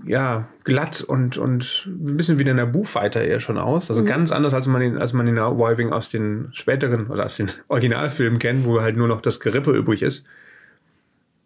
ja, 0.07 0.49
glatt 0.65 1.01
und, 1.01 1.37
und 1.37 1.89
ein 1.89 2.17
bisschen 2.17 2.39
wie 2.39 2.45
der 2.45 2.55
Naboo-Fighter 2.55 3.23
eher 3.23 3.41
schon 3.41 3.59
aus. 3.59 3.91
Also 3.91 4.05
ganz 4.05 4.31
anders, 4.33 4.55
als 4.55 4.67
man 4.67 4.81
den, 4.81 4.99
als 4.99 5.13
man 5.13 5.27
den 5.27 5.37
Y-Wing 5.37 5.93
aus 5.93 6.11
den 6.11 6.49
späteren 6.53 7.09
oder 7.09 7.25
aus 7.25 7.37
den 7.37 7.47
Originalfilmen 7.69 8.39
kennt, 8.39 8.65
wo 8.67 8.81
halt 8.81 8.97
nur 8.97 9.09
noch 9.09 9.21
das 9.21 9.41
Gerippe 9.41 9.73
übrig 9.73 10.03
ist. 10.03 10.25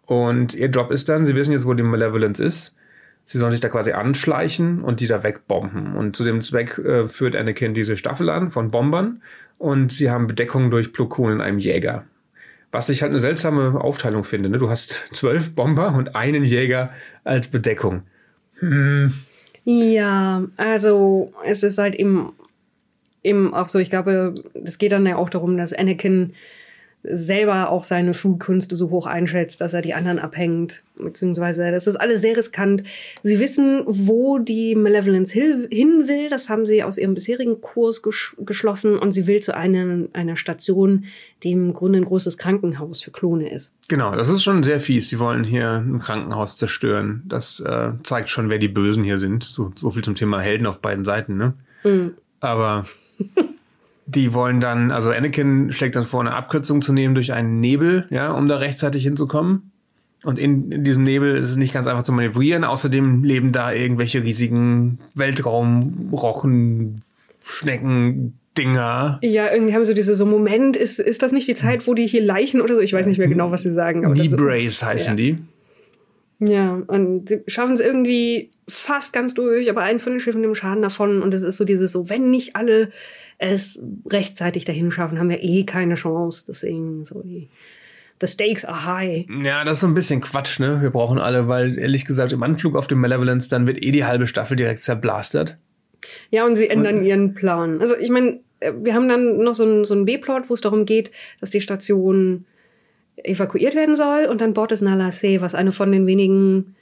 Und 0.07 0.55
ihr 0.55 0.69
Job 0.69 0.91
ist 0.91 1.09
dann, 1.09 1.25
sie 1.25 1.35
wissen 1.35 1.53
jetzt, 1.53 1.67
wo 1.67 1.73
die 1.75 1.83
Malevolence 1.83 2.41
ist. 2.43 2.77
Sie 3.27 3.39
sollen 3.39 3.53
sich 3.53 3.61
da 3.61 3.69
quasi 3.69 3.93
anschleichen 3.93 4.81
und 4.83 5.01
die 5.01 5.07
da 5.07 5.23
wegbomben. 5.23 5.97
Und 5.97 6.15
zu 6.15 6.25
dem 6.25 6.43
Zweck 6.43 6.79
äh, 6.79 7.07
führt 7.07 7.37
Anakin 7.37 7.75
diese 7.75 7.97
Staffel 7.97 8.29
an 8.29 8.51
von 8.51 8.71
Bombern. 8.71 9.23
Und 9.59 9.93
sie 9.93 10.11
haben 10.11 10.27
Bedeckung 10.27 10.71
durch 10.71 10.93
Plo 10.93 11.07
Koon 11.07 11.33
in 11.33 11.41
einem 11.41 11.59
Jäger. 11.59 12.05
Was 12.71 12.91
ich 12.91 13.03
halt 13.03 13.11
eine 13.11 13.21
seltsame 13.21 13.81
Aufteilung 13.81 14.25
finde. 14.25 14.51
Ne? 14.51 14.59
Du 14.59 14.69
hast 14.69 15.05
zwölf 15.13 15.55
Bomber 15.55 15.95
und 15.95 16.15
einen 16.15 16.45
Jäger 16.45 16.91
als 17.23 17.49
Bedeckung. 17.49 18.03
Ja, 19.65 20.45
also 20.57 21.33
es 21.45 21.63
ist 21.63 21.79
halt 21.79 21.95
eben, 21.95 22.33
eben 23.23 23.55
auch 23.55 23.69
so, 23.69 23.79
ich 23.79 23.91
glaube, 23.91 24.35
es 24.65 24.79
geht 24.79 24.93
dann 24.93 25.07
ja 25.07 25.17
auch 25.17 25.31
darum, 25.31 25.57
dass 25.57 25.73
Anakin 25.73 26.35
selber 27.07 27.71
auch 27.71 27.85
seine 27.85 28.15
Flugkünste 28.15 28.77
so 28.77 28.91
hoch 28.91 29.07
einschätzt, 29.07 29.61
dass 29.61 29.75
er 29.75 29.83
die 29.83 29.93
anderen 29.93 30.19
abhängt, 30.19 30.85
beziehungsweise 30.97 31.71
das 31.71 31.87
ist 31.87 31.97
alles 31.97 32.23
sehr 32.23 32.37
riskant. 32.37 32.83
Sie 33.23 33.39
wissen, 33.39 33.83
wo 33.87 34.39
die 34.39 34.75
Malevolence 34.75 35.33
hin 35.33 35.69
will, 35.71 36.31
das 36.31 36.49
haben 36.49 36.65
sie 36.65 36.83
aus 36.83 36.97
ihrem 36.97 37.15
bisherigen 37.15 37.61
Kurs 37.61 38.03
gesch 38.03 38.35
geschlossen 38.39 38.99
und 38.99 39.13
sie 39.13 39.27
will 39.27 39.41
zu 39.41 39.55
einer, 39.55 40.09
einer 40.15 40.37
Station, 40.37 41.05
die 41.43 41.53
im 41.53 41.75
Grunde 41.75 41.99
ein 41.99 42.05
großes 42.05 42.39
Krankenhaus 42.39 43.03
für 43.03 43.11
Klone 43.11 43.51
ist. 43.51 43.75
Genau, 43.89 44.17
das 44.17 44.31
ist 44.31 44.43
schon 44.43 44.63
sehr 44.63 44.81
fies. 44.81 45.11
Sie 45.11 45.19
wollen 45.19 45.45
hier 45.45 45.73
ein 45.73 45.99
Krankenhaus 45.99 46.57
zerstören. 46.57 47.23
Das 47.27 47.61
äh, 47.61 47.91
zeigt 48.03 48.31
schon, 48.31 48.49
wer 48.49 48.59
die 48.59 48.69
Bösen 48.69 49.05
hier 49.05 49.19
sind. 49.19 49.45
So, 49.45 49.73
so 49.79 49.91
viel 49.91 50.03
zum 50.03 50.15
Thema 50.15 50.41
Helden 50.41 50.67
auf 50.67 50.81
beiden 50.81 51.05
Seiten, 51.05 51.37
ne? 51.37 51.53
Aber 52.41 52.87
die 54.07 54.35
wollen 54.35 54.61
dann, 54.61 54.91
also 54.91 55.11
Anakin 55.11 55.73
schlägt 55.73 55.97
dann 55.97 56.05
vor, 56.05 56.21
eine 56.21 56.35
Abkürzung 56.35 56.83
zu 56.83 56.93
nehmen 56.93 57.15
durch 57.15 57.33
einen 57.33 57.61
Nebel, 57.61 58.07
ja, 58.11 58.33
um 58.33 58.49
da 58.49 58.57
rechtzeitig 58.57 59.03
hinzukommen. 59.05 59.73
Und 60.25 60.39
in, 60.39 60.73
in 60.73 60.85
diesem 60.85 61.03
Nebel 61.03 61.37
ist 61.37 61.51
es 61.51 61.57
nicht 61.57 61.75
ganz 61.75 61.87
einfach 61.87 62.03
zu 62.03 62.13
manövrieren. 62.13 62.65
Außerdem 62.65 63.25
leben 63.25 63.53
da 63.53 63.73
irgendwelche 63.73 64.23
riesigen 64.23 64.99
Weltraumrochen, 65.15 67.03
Schnecken, 67.43 68.39
Dinger. 68.57 69.19
Ja, 69.23 69.53
irgendwie 69.53 69.75
haben 69.75 69.85
sie 69.85 69.95
diese 69.95 70.15
so 70.15 70.25
Moment, 70.25 70.77
ist, 70.77 70.99
ist 70.99 71.23
das 71.23 71.33
nicht 71.33 71.47
die 71.47 71.55
Zeit, 71.55 71.87
wo 71.87 71.95
die 71.95 72.07
hier 72.07 72.23
Leichen 72.23 72.61
oder 72.63 72.75
so, 72.75 72.81
ich 72.81 72.93
weiß 72.93 73.07
nicht 73.07 73.19
mehr 73.19 73.29
genau, 73.29 73.51
was 73.51 73.65
sie 73.65 73.71
sagen. 73.71 74.05
aber 74.07 74.15
Die 74.15 74.29
Brace 74.29 74.83
heißen 74.83 75.19
ja. 75.19 75.33
die. 75.33 75.39
Ja, 76.41 76.83
und 76.87 77.29
sie 77.29 77.43
schaffen 77.47 77.75
es 77.75 77.81
irgendwie 77.81 78.51
fast 78.69 79.13
ganz 79.13 79.35
durch, 79.35 79.71
aber 79.71 79.83
eins 79.83 80.03
von 80.03 80.13
den 80.13 80.21
Schiffen 80.21 80.41
nimmt 80.41 80.57
Schaden 80.57 80.83
davon 80.83 81.23
und 81.23 81.33
es 81.33 81.43
ist 81.43 81.57
so 81.57 81.65
dieses 81.65 81.93
so, 81.93 82.09
wenn 82.09 82.31
nicht 82.31 82.57
alle 82.57 82.91
es 83.39 83.81
rechtzeitig 84.11 84.65
dahin 84.65 84.91
schaffen, 84.91 85.19
haben 85.19 85.29
wir 85.29 85.43
eh 85.43 85.65
keine 85.65 85.95
Chance. 85.95 86.45
Deswegen 86.49 87.05
so 87.05 87.23
die 87.23 87.49
The 88.21 88.29
stakes 88.29 88.65
are 88.65 88.87
high. 88.87 89.27
Ja, 89.43 89.65
das 89.65 89.79
ist 89.79 89.81
so 89.81 89.87
ein 89.89 89.95
bisschen 89.95 90.21
Quatsch, 90.21 90.61
ne? 90.61 90.81
Wir 90.81 90.91
brauchen 90.91 91.19
alle, 91.19 91.49
weil 91.49 91.77
ehrlich 91.77 92.05
gesagt, 92.05 92.33
im 92.33 92.43
Anflug 92.43 92.77
auf 92.77 92.87
dem 92.87 93.01
Malevolence, 93.01 93.49
dann 93.49 93.67
wird 93.67 93.83
eh 93.83 93.91
die 93.91 94.05
halbe 94.05 94.27
Staffel 94.27 94.57
direkt 94.57 94.81
zerblastert. 94.81 95.59
Ja, 96.31 96.47
und 96.47 96.57
sie 96.57 96.69
ändern 96.71 97.05
ihren 97.05 97.35
Plan. 97.35 97.81
Also 97.81 97.97
ich 97.97 98.11
meine, 98.11 98.41
äh, 98.61 98.73
wir 98.81 98.95
haben 98.95 99.09
dann 99.09 99.39
noch 99.39 99.55
so 99.55 99.65
einen 99.65 99.85
so 99.85 99.95
einen 99.95 100.05
B-Plot, 100.05 100.49
wo 100.49 100.55
es 100.55 100.61
darum 100.61 100.87
geht, 100.87 101.11
dass 101.41 101.51
die 101.51 101.61
Station 101.61 102.47
evakuiert 103.17 103.75
werden 103.75 103.95
soll 103.95 104.27
und 104.31 104.41
dann 104.41 104.55
Bord 104.55 104.73
ist 104.73 104.81
Nala 104.83 105.11
Se, 105.13 105.41
was 105.41 105.55
eine 105.55 105.73
von 105.73 105.91
den 105.93 106.07
wenigen 106.07 106.75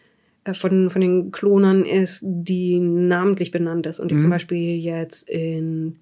äh, 0.45 0.55
von, 0.55 0.91
von 0.91 1.01
den 1.01 1.31
Klonern 1.33 1.85
ist, 1.85 2.21
die 2.25 2.79
namentlich 2.79 3.51
benannt 3.51 3.87
ist 3.87 4.01
und 4.01 4.11
die 4.11 4.17
zum 4.17 4.31
Beispiel 4.31 4.77
jetzt 4.79 5.29
in 5.29 5.97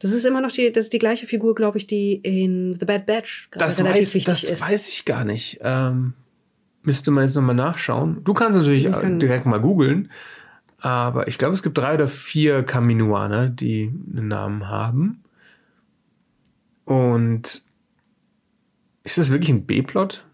Das 0.00 0.10
ist 0.12 0.24
immer 0.24 0.40
noch 0.40 0.50
die, 0.52 0.72
das 0.72 0.84
ist 0.86 0.92
die 0.92 0.98
gleiche 0.98 1.26
Figur, 1.26 1.54
glaube 1.54 1.78
ich, 1.78 1.86
die 1.86 2.14
in 2.14 2.74
The 2.74 2.84
Bad 2.84 3.06
Batch 3.06 3.48
Das, 3.52 3.78
relativ 3.78 4.00
weiß, 4.08 4.14
wichtig 4.14 4.24
das 4.24 4.44
ist. 4.44 4.60
weiß 4.62 4.88
ich 4.88 5.04
gar 5.04 5.24
nicht. 5.24 5.60
Ähm, 5.62 6.14
müsste 6.82 7.12
man 7.12 7.24
jetzt 7.24 7.36
nochmal 7.36 7.54
nachschauen. 7.54 8.18
Du 8.24 8.34
kannst 8.34 8.58
natürlich 8.58 8.84
Ich 8.86 8.92
kann- 8.92 9.20
direkt 9.20 9.46
mal 9.46 9.60
googeln. 9.60 10.10
Aber 10.78 11.28
ich 11.28 11.38
glaube, 11.38 11.54
es 11.54 11.62
gibt 11.62 11.78
drei 11.78 11.94
oder 11.94 12.08
vier 12.08 12.64
Kaminoaner, 12.64 13.48
die 13.48 13.92
einen 14.16 14.26
Namen 14.26 14.68
haben. 14.68 15.22
Und 16.84 17.62
ist 19.04 19.18
das 19.18 19.30
wirklich 19.32 19.50
ein 19.50 19.66
B-Plot? 19.66 20.24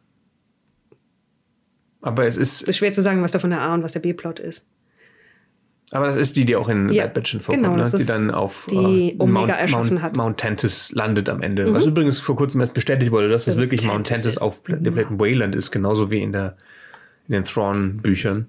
Aber 2.01 2.27
es 2.27 2.37
ist, 2.37 2.63
ist 2.63 2.77
schwer 2.77 2.93
zu 2.93 3.03
sagen, 3.03 3.23
was 3.23 3.33
davon 3.33 3.51
der 3.51 3.61
A 3.61 3.75
und 3.75 3.83
was 3.83 3.93
der 3.93 4.01
B-Plot 4.01 4.39
ist. 4.41 4.65
aber 5.91 6.07
das 6.07 6.17
ist 6.17 6.37
die, 6.37 6.45
die 6.45 6.55
auch 6.55 6.69
in 6.69 6.89
Ja, 6.91 7.05
Bad 7.05 7.15
Batch 7.15 7.31
schon 7.33 7.41
vorkommt, 7.41 7.65
genau, 7.65 7.77
ne? 7.77 7.83
das 7.83 7.93
die 7.93 8.07
dann 8.07 8.31
auf 8.31 8.67
die 8.71 9.11
äh, 9.11 9.17
Omega 9.19 9.27
Mount, 9.41 9.51
erschaffen 9.51 10.03
hat. 10.03 10.13
Mhm. 10.17 10.23
Mount 10.23 10.39
Tantis 10.41 10.93
landet 10.93 11.29
am 11.29 11.43
Ende. 11.43 11.73
Was 11.75 11.87
übrigens 11.87 12.19
vor 12.19 12.37
kurzem 12.37 12.61
erst 12.61 12.75
bestätigt 12.75 13.11
wurde, 13.11 13.29
dass 13.29 13.47
das, 13.47 13.55
Dass 13.57 13.65
es 13.65 13.67
wirklich 13.71 13.85
Mount 13.87 14.07
Tantis 14.07 14.23
Tantis 14.25 14.37
ist. 14.37 14.43
auf 14.43 14.63
Pla- 14.63 14.77
der 14.77 14.91
Planeten 14.93 15.19
Wayland 15.19 15.57
ist, 15.57 15.71
genauso 15.71 16.11
wie 16.11 16.23
in 16.23 16.33
der 16.33 16.57
in 17.27 17.35
den 17.35 17.45
Thrawn-Büchern. 17.45 18.49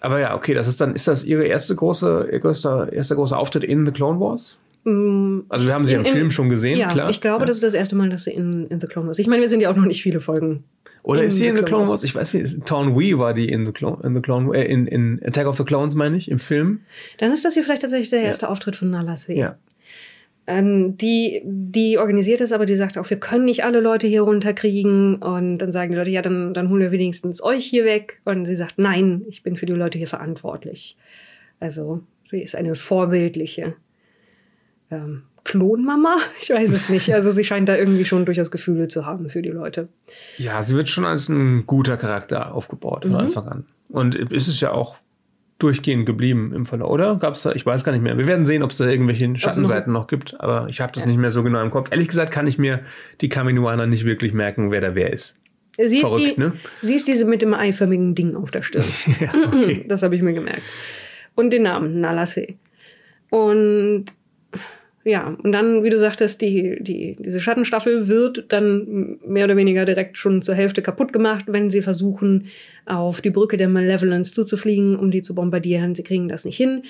Aber 0.00 0.18
ja, 0.18 0.34
okay, 0.34 0.52
das 0.52 0.66
ist 0.66 0.80
dann, 0.80 0.94
ist 0.96 1.06
das 1.06 1.22
ihre 1.24 1.44
erste 1.44 1.76
große, 1.76 2.28
ihr 2.32 2.40
größter, 2.40 2.92
erster 2.92 3.14
großer 3.14 3.38
Auftritt 3.38 3.62
in 3.62 3.86
The 3.86 3.92
Clone 3.92 4.18
Wars? 4.20 4.58
Also 4.86 5.66
wir 5.66 5.72
haben 5.74 5.84
sie 5.86 5.94
Mm, 5.96 6.00
In- 6.00 6.06
im 6.06 6.12
Film 6.12 6.30
schon 6.30 6.50
gesehen, 6.50 6.78
Ja, 6.78 6.88
klar. 6.88 7.08
ich 7.08 7.20
glaube, 7.22 7.42
ja. 7.42 7.46
das 7.46 7.56
ist 7.56 7.64
das 7.64 7.72
erste 7.74 7.96
Mal, 7.96 8.10
dass 8.10 8.24
sie 8.24 8.32
in, 8.32 8.66
in 8.68 8.80
The 8.80 8.86
Clone 8.86 9.06
Wars. 9.06 9.18
Ich 9.18 9.26
meine, 9.26 9.40
wir 9.40 9.48
sind 9.48 9.60
ja 9.62 9.70
auch 9.70 9.76
noch 9.76 9.86
nicht 9.86 10.02
viele 10.02 10.20
Folgen. 10.20 10.64
Oder 11.02 11.22
ist 11.24 11.36
sie 11.38 11.46
in 11.46 11.56
The 11.56 11.62
Clone 11.62 11.84
Clone 11.84 11.88
Wars. 11.88 12.02
Ich 12.04 12.14
weiß 12.14 12.34
nicht, 12.34 12.66
Town 12.66 12.98
Wee 12.98 13.16
war 13.18 13.32
die 13.34 13.48
in 13.48 13.64
The 13.64 13.72
Clone, 13.72 13.98
in, 14.04 14.14
the 14.14 14.20
Clone 14.20 14.54
äh, 14.56 14.64
in, 14.70 14.86
in 14.86 15.20
Attack 15.24 15.46
of 15.46 15.56
the 15.56 15.64
Clones, 15.64 15.94
meine 15.94 16.16
ich, 16.16 16.30
im 16.30 16.38
Film. 16.38 16.80
Dann 17.18 17.32
ist 17.32 17.44
das 17.44 17.54
hier 17.54 17.62
vielleicht 17.62 17.82
tatsächlich 17.82 18.10
der 18.10 18.22
erste 18.22 18.48
Auftritt 18.48 18.76
von 18.76 18.90
Nala 18.90 19.16
Se. 19.16 19.32
Ja. 19.34 19.56
Ähm, 20.46 20.98
die, 20.98 21.40
die 21.44 21.96
organisiert 21.96 22.42
es, 22.42 22.52
aber 22.52 22.66
die 22.66 22.74
sagt 22.74 22.98
auch, 22.98 23.08
wir 23.08 23.18
können 23.18 23.46
nicht 23.46 23.64
alle 23.64 23.80
Leute 23.80 24.06
hier 24.06 24.20
runterkriegen. 24.22 25.16
Und 25.16 25.58
dann 25.58 25.72
sagen 25.72 25.92
die 25.92 25.96
Leute, 25.96 26.10
ja, 26.10 26.20
dann, 26.20 26.52
dann 26.52 26.68
holen 26.68 26.82
wir 26.82 26.90
wenigstens 26.90 27.42
euch 27.42 27.64
hier 27.64 27.86
weg. 27.86 28.20
Und 28.26 28.44
sie 28.44 28.56
sagt, 28.56 28.74
nein, 28.78 29.22
ich 29.28 29.42
bin 29.42 29.56
für 29.56 29.64
die 29.66 29.72
Leute 29.72 29.96
hier 29.96 30.08
verantwortlich. 30.08 30.98
Also 31.60 32.02
sie 32.24 32.42
ist 32.42 32.54
eine 32.54 32.74
vorbildliche 32.74 33.74
ähm, 34.94 35.22
Klonmama. 35.44 36.16
Ich 36.40 36.50
weiß 36.50 36.72
es 36.72 36.88
nicht. 36.88 37.12
Also 37.14 37.30
sie 37.32 37.44
scheint 37.44 37.68
da 37.68 37.76
irgendwie 37.76 38.04
schon 38.04 38.24
durchaus 38.24 38.50
Gefühle 38.50 38.88
zu 38.88 39.06
haben 39.06 39.28
für 39.28 39.42
die 39.42 39.50
Leute. 39.50 39.88
Ja, 40.38 40.62
sie 40.62 40.74
wird 40.74 40.88
schon 40.88 41.04
als 41.04 41.28
ein 41.28 41.66
guter 41.66 41.96
Charakter 41.96 42.54
aufgebaut 42.54 43.04
Mhm. 43.04 43.10
von 43.10 43.20
Anfang 43.20 43.48
an. 43.48 43.64
Und 43.88 44.14
ist 44.14 44.48
es 44.48 44.60
ja 44.60 44.72
auch 44.72 44.96
durchgehend 45.58 46.04
geblieben 46.04 46.52
im 46.54 46.66
Verlauf, 46.66 46.90
oder? 46.90 47.16
Gab 47.16 47.34
es 47.34 47.42
da, 47.42 47.52
ich 47.52 47.64
weiß 47.64 47.84
gar 47.84 47.92
nicht 47.92 48.02
mehr. 48.02 48.18
Wir 48.18 48.26
werden 48.26 48.44
sehen, 48.44 48.62
ob 48.62 48.70
es 48.70 48.78
da 48.78 48.86
irgendwelche 48.86 49.38
Schattenseiten 49.38 49.92
noch 49.92 50.08
gibt, 50.08 50.38
aber 50.40 50.66
ich 50.68 50.80
habe 50.80 50.92
das 50.92 51.06
nicht 51.06 51.16
mehr 51.16 51.30
so 51.30 51.42
genau 51.44 51.62
im 51.62 51.70
Kopf. 51.70 51.90
Ehrlich 51.92 52.08
gesagt 52.08 52.32
kann 52.32 52.46
ich 52.46 52.58
mir 52.58 52.80
die 53.20 53.28
Kaminoaner 53.28 53.86
nicht 53.86 54.04
wirklich 54.04 54.32
merken, 54.32 54.72
wer 54.72 54.80
da 54.80 54.94
wer 54.96 55.12
ist. 55.12 55.36
Sie 55.76 55.98
ist, 56.00 56.08
Verrückt, 56.08 56.36
die, 56.36 56.40
ne? 56.40 56.52
sie 56.82 56.94
ist 56.94 57.06
diese 57.08 57.24
mit 57.24 57.40
dem 57.42 57.54
eiförmigen 57.54 58.14
Ding 58.14 58.34
auf 58.36 58.50
der 58.50 58.62
Stirn. 58.62 58.84
ja, 59.20 59.32
okay. 59.46 59.84
Das 59.88 60.02
habe 60.02 60.16
ich 60.16 60.22
mir 60.22 60.32
gemerkt. 60.32 60.62
Und 61.34 61.52
den 61.52 61.62
Namen, 61.62 62.00
Nalase. 62.00 62.46
Und 63.30 64.06
ja, 65.04 65.36
und 65.42 65.52
dann, 65.52 65.84
wie 65.84 65.90
du 65.90 65.98
sagtest, 65.98 66.40
die, 66.40 66.78
die, 66.80 67.16
diese 67.18 67.38
Schattenstaffel 67.38 68.08
wird 68.08 68.46
dann 68.48 69.18
mehr 69.26 69.44
oder 69.44 69.56
weniger 69.56 69.84
direkt 69.84 70.16
schon 70.16 70.40
zur 70.40 70.54
Hälfte 70.54 70.80
kaputt 70.80 71.12
gemacht, 71.12 71.44
wenn 71.48 71.68
sie 71.68 71.82
versuchen, 71.82 72.46
auf 72.86 73.20
die 73.20 73.30
Brücke 73.30 73.58
der 73.58 73.68
Malevolence 73.68 74.32
zuzufliegen, 74.32 74.96
um 74.96 75.10
die 75.10 75.20
zu 75.20 75.34
bombardieren. 75.34 75.94
Sie 75.94 76.04
kriegen 76.04 76.28
das 76.28 76.46
nicht 76.46 76.56
hin 76.56 76.84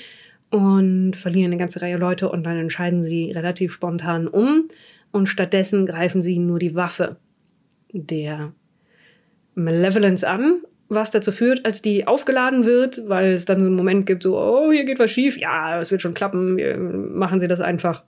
und 0.50 1.16
verlieren 1.16 1.50
eine 1.50 1.58
ganze 1.58 1.82
Reihe 1.82 1.96
Leute 1.96 2.28
und 2.28 2.44
dann 2.44 2.56
entscheiden 2.56 3.02
sie 3.02 3.32
relativ 3.32 3.72
spontan 3.72 4.28
um 4.28 4.68
und 5.10 5.26
stattdessen 5.26 5.84
greifen 5.84 6.22
sie 6.22 6.38
nur 6.38 6.60
die 6.60 6.76
Waffe 6.76 7.16
der 7.92 8.52
Malevolence 9.56 10.22
an, 10.22 10.62
was 10.94 11.10
dazu 11.10 11.32
führt, 11.32 11.64
als 11.64 11.82
die 11.82 12.06
aufgeladen 12.06 12.64
wird, 12.64 13.02
weil 13.08 13.32
es 13.32 13.44
dann 13.44 13.60
so 13.60 13.66
einen 13.66 13.76
Moment 13.76 14.06
gibt, 14.06 14.22
so, 14.22 14.38
oh, 14.38 14.72
hier 14.72 14.84
geht 14.84 14.98
was 14.98 15.10
schief, 15.10 15.36
ja, 15.38 15.80
es 15.80 15.90
wird 15.90 16.02
schon 16.02 16.14
klappen, 16.14 16.56
wir 16.56 16.76
machen 16.76 17.40
sie 17.40 17.48
das 17.48 17.60
einfach. 17.60 18.02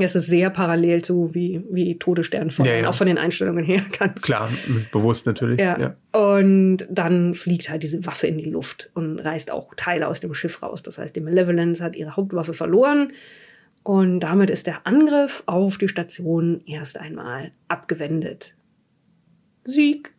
Es 0.00 0.14
ist 0.14 0.26
sehr 0.26 0.50
parallel 0.50 1.02
zu 1.02 1.34
wie, 1.34 1.60
wie 1.72 1.98
Todessternfeuer, 1.98 2.66
Ja, 2.66 2.74
ja. 2.82 2.88
auch 2.88 2.94
von 2.94 3.08
den 3.08 3.18
Einstellungen 3.18 3.64
her 3.64 3.82
ganz 3.98 4.22
Klar, 4.22 4.48
bewusst 4.92 5.26
natürlich. 5.26 5.58
ja. 5.58 5.76
ja. 5.78 5.96
Und 6.16 6.86
dann 6.88 7.34
fliegt 7.34 7.68
halt 7.68 7.82
diese 7.82 8.06
Waffe 8.06 8.28
in 8.28 8.38
die 8.38 8.48
Luft 8.48 8.90
und 8.94 9.18
reißt 9.18 9.50
auch 9.50 9.74
Teile 9.76 10.06
aus 10.06 10.20
dem 10.20 10.34
Schiff 10.34 10.62
raus. 10.62 10.84
Das 10.84 10.98
heißt, 10.98 11.16
die 11.16 11.20
Malevolence 11.20 11.82
hat 11.82 11.96
ihre 11.96 12.14
Hauptwaffe 12.16 12.54
verloren. 12.54 13.12
Und 13.82 14.20
damit 14.20 14.50
ist 14.50 14.66
der 14.68 14.86
Angriff 14.86 15.42
auf 15.46 15.78
die 15.78 15.88
Station 15.88 16.60
erst 16.66 17.00
einmal 17.00 17.50
abgewendet. 17.66 18.54
Sieg. 19.64 20.12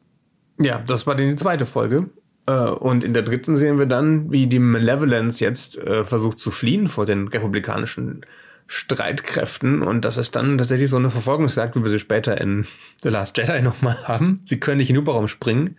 Ja, 0.59 0.83
das 0.85 1.07
war 1.07 1.15
dann 1.15 1.29
die 1.29 1.35
zweite 1.35 1.65
Folge. 1.65 2.09
Äh, 2.45 2.51
Und 2.51 3.03
in 3.03 3.13
der 3.13 3.23
dritten 3.23 3.55
sehen 3.55 3.79
wir 3.79 3.85
dann, 3.85 4.31
wie 4.31 4.47
die 4.47 4.59
Malevolence 4.59 5.39
jetzt 5.39 5.77
äh, 5.77 6.03
versucht 6.03 6.39
zu 6.39 6.51
fliehen 6.51 6.87
vor 6.89 7.05
den 7.05 7.27
republikanischen 7.27 8.25
Streitkräften. 8.67 9.81
Und 9.81 10.05
das 10.05 10.17
ist 10.17 10.35
dann 10.35 10.57
tatsächlich 10.57 10.89
so 10.89 10.97
eine 10.97 11.09
Verfolgungsjagd, 11.09 11.75
wie 11.75 11.81
wir 11.83 11.89
sie 11.89 11.99
später 11.99 12.39
in 12.39 12.65
The 13.01 13.09
Last 13.09 13.37
Jedi 13.37 13.61
nochmal 13.61 13.97
haben. 14.03 14.41
Sie 14.43 14.59
können 14.59 14.77
nicht 14.77 14.89
in 14.89 14.95
den 14.95 15.01
Hyperraum 15.01 15.27
springen. 15.27 15.77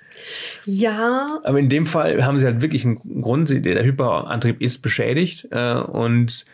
Ja, 0.64 1.40
Aber 1.44 1.58
in 1.60 1.68
dem 1.68 1.86
Fall 1.86 2.24
haben 2.24 2.36
sie 2.36 2.46
halt 2.46 2.62
wirklich 2.62 2.84
einen 2.84 3.22
Grund. 3.22 3.48
Der 3.48 3.84
Hyperantrieb 3.84 4.60
ist 4.60 4.82
beschädigt. 4.82 5.48
äh, 5.52 5.74
Und 5.74 6.46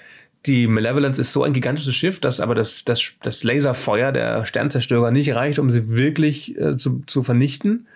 die 0.45 0.67
Malevolence 0.67 1.19
ist 1.19 1.33
so 1.33 1.43
ein 1.43 1.55
gigantisches 1.55 1.95
Schiff, 1.95 2.21
dass 2.21 2.41
aber 2.41 2.55
das, 2.55 2.85
das, 2.85 3.15
das 3.23 3.43
Laserfeuer 3.43 4.13
der 4.13 4.45
Sternzerstörer 4.45 5.11
nicht 5.11 5.35
reicht, 5.35 5.59
um 5.59 5.71
sie 5.71 5.89
wirklich 5.89 6.57
äh, 6.59 6.77
zu, 6.77 7.03
zu 7.07 7.23
vernichten. 7.23 7.87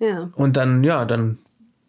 Ja. 0.00 0.30
Und 0.34 0.56
dann, 0.56 0.84
ja, 0.84 1.04
dann 1.04 1.38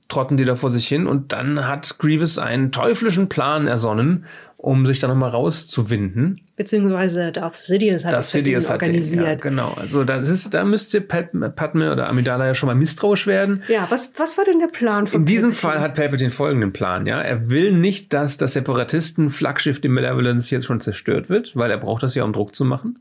trotten 0.07 0.37
die 0.37 0.45
da 0.45 0.55
vor 0.55 0.71
sich 0.71 0.87
hin 0.87 1.05
und 1.07 1.33
dann 1.33 1.67
hat 1.67 1.99
Grievous 1.99 2.39
einen 2.39 2.71
teuflischen 2.71 3.29
Plan 3.29 3.67
ersonnen, 3.67 4.25
um 4.57 4.85
sich 4.85 4.99
da 4.99 5.07
nochmal 5.07 5.29
rauszuwinden. 5.29 6.41
Beziehungsweise 6.57 7.31
Darth 7.31 7.55
Sidious 7.55 8.03
hat 8.03 8.11
Das 8.11 8.25
es 8.25 8.31
für 8.31 8.37
Sidious 8.39 8.69
hat 8.69 8.81
den, 8.81 8.87
ja, 8.87 8.99
organisiert. 8.99 9.41
genau. 9.41 9.73
Also 9.73 10.03
das 10.03 10.27
ist, 10.27 10.53
da 10.53 10.65
müsste 10.65 10.99
Pat, 10.99 11.29
Padme 11.55 11.93
oder 11.93 12.09
Amidala 12.09 12.47
ja 12.47 12.55
schon 12.55 12.67
mal 12.67 12.75
misstrauisch 12.75 13.27
werden. 13.27 13.63
Ja, 13.69 13.85
was, 13.89 14.11
was 14.17 14.37
war 14.37 14.43
denn 14.43 14.59
der 14.59 14.67
Plan 14.67 15.07
von 15.07 15.21
In 15.21 15.25
diesem 15.25 15.51
Palpatine? 15.51 15.73
Fall 15.73 15.81
hat 15.81 15.95
Palpatine 15.95 16.31
folgenden 16.31 16.73
Plan, 16.73 17.05
ja. 17.05 17.21
Er 17.21 17.49
will 17.49 17.71
nicht, 17.71 18.11
dass 18.11 18.35
das 18.35 18.53
Separatisten-Flaggschiff, 18.53 19.79
die 19.79 19.87
Malevolence, 19.87 20.49
jetzt 20.51 20.65
schon 20.65 20.81
zerstört 20.81 21.29
wird, 21.29 21.55
weil 21.55 21.71
er 21.71 21.77
braucht 21.77 22.03
das 22.03 22.15
ja, 22.15 22.23
um 22.23 22.33
Druck 22.33 22.53
zu 22.53 22.65
machen. 22.65 22.99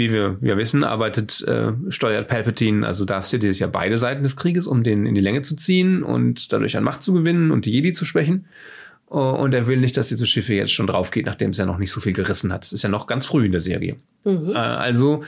Wie 0.00 0.10
wir, 0.10 0.38
wir 0.40 0.56
wissen, 0.56 0.82
arbeitet, 0.82 1.42
äh, 1.46 1.72
steuert 1.90 2.26
Palpatine, 2.26 2.86
also 2.86 3.04
Darth 3.04 3.26
Sidious 3.26 3.58
ja 3.58 3.66
beide 3.66 3.98
Seiten 3.98 4.22
des 4.22 4.34
Krieges, 4.34 4.66
um 4.66 4.82
den 4.82 5.04
in 5.04 5.14
die 5.14 5.20
Länge 5.20 5.42
zu 5.42 5.56
ziehen 5.56 6.02
und 6.02 6.54
dadurch 6.54 6.74
an 6.78 6.84
Macht 6.84 7.02
zu 7.02 7.12
gewinnen 7.12 7.50
und 7.50 7.66
die 7.66 7.70
Jedi 7.70 7.92
zu 7.92 8.06
schwächen. 8.06 8.46
Oh, 9.10 9.18
Und 9.18 9.52
er 9.52 9.66
will 9.66 9.76
nicht, 9.76 9.98
dass 9.98 10.08
diese 10.08 10.26
Schiffe 10.26 10.54
jetzt 10.54 10.72
schon 10.72 10.86
drauf 10.86 11.10
geht, 11.10 11.26
nachdem 11.26 11.50
es 11.50 11.58
ja 11.58 11.66
noch 11.66 11.76
nicht 11.76 11.90
so 11.90 12.00
viel 12.00 12.14
gerissen 12.14 12.50
hat. 12.50 12.64
Es 12.64 12.72
ist 12.72 12.82
ja 12.82 12.88
noch 12.88 13.06
ganz 13.06 13.26
früh 13.26 13.44
in 13.44 13.52
der 13.52 13.60
Serie. 13.60 13.96
Äh, 14.24 14.56
also 14.56 15.22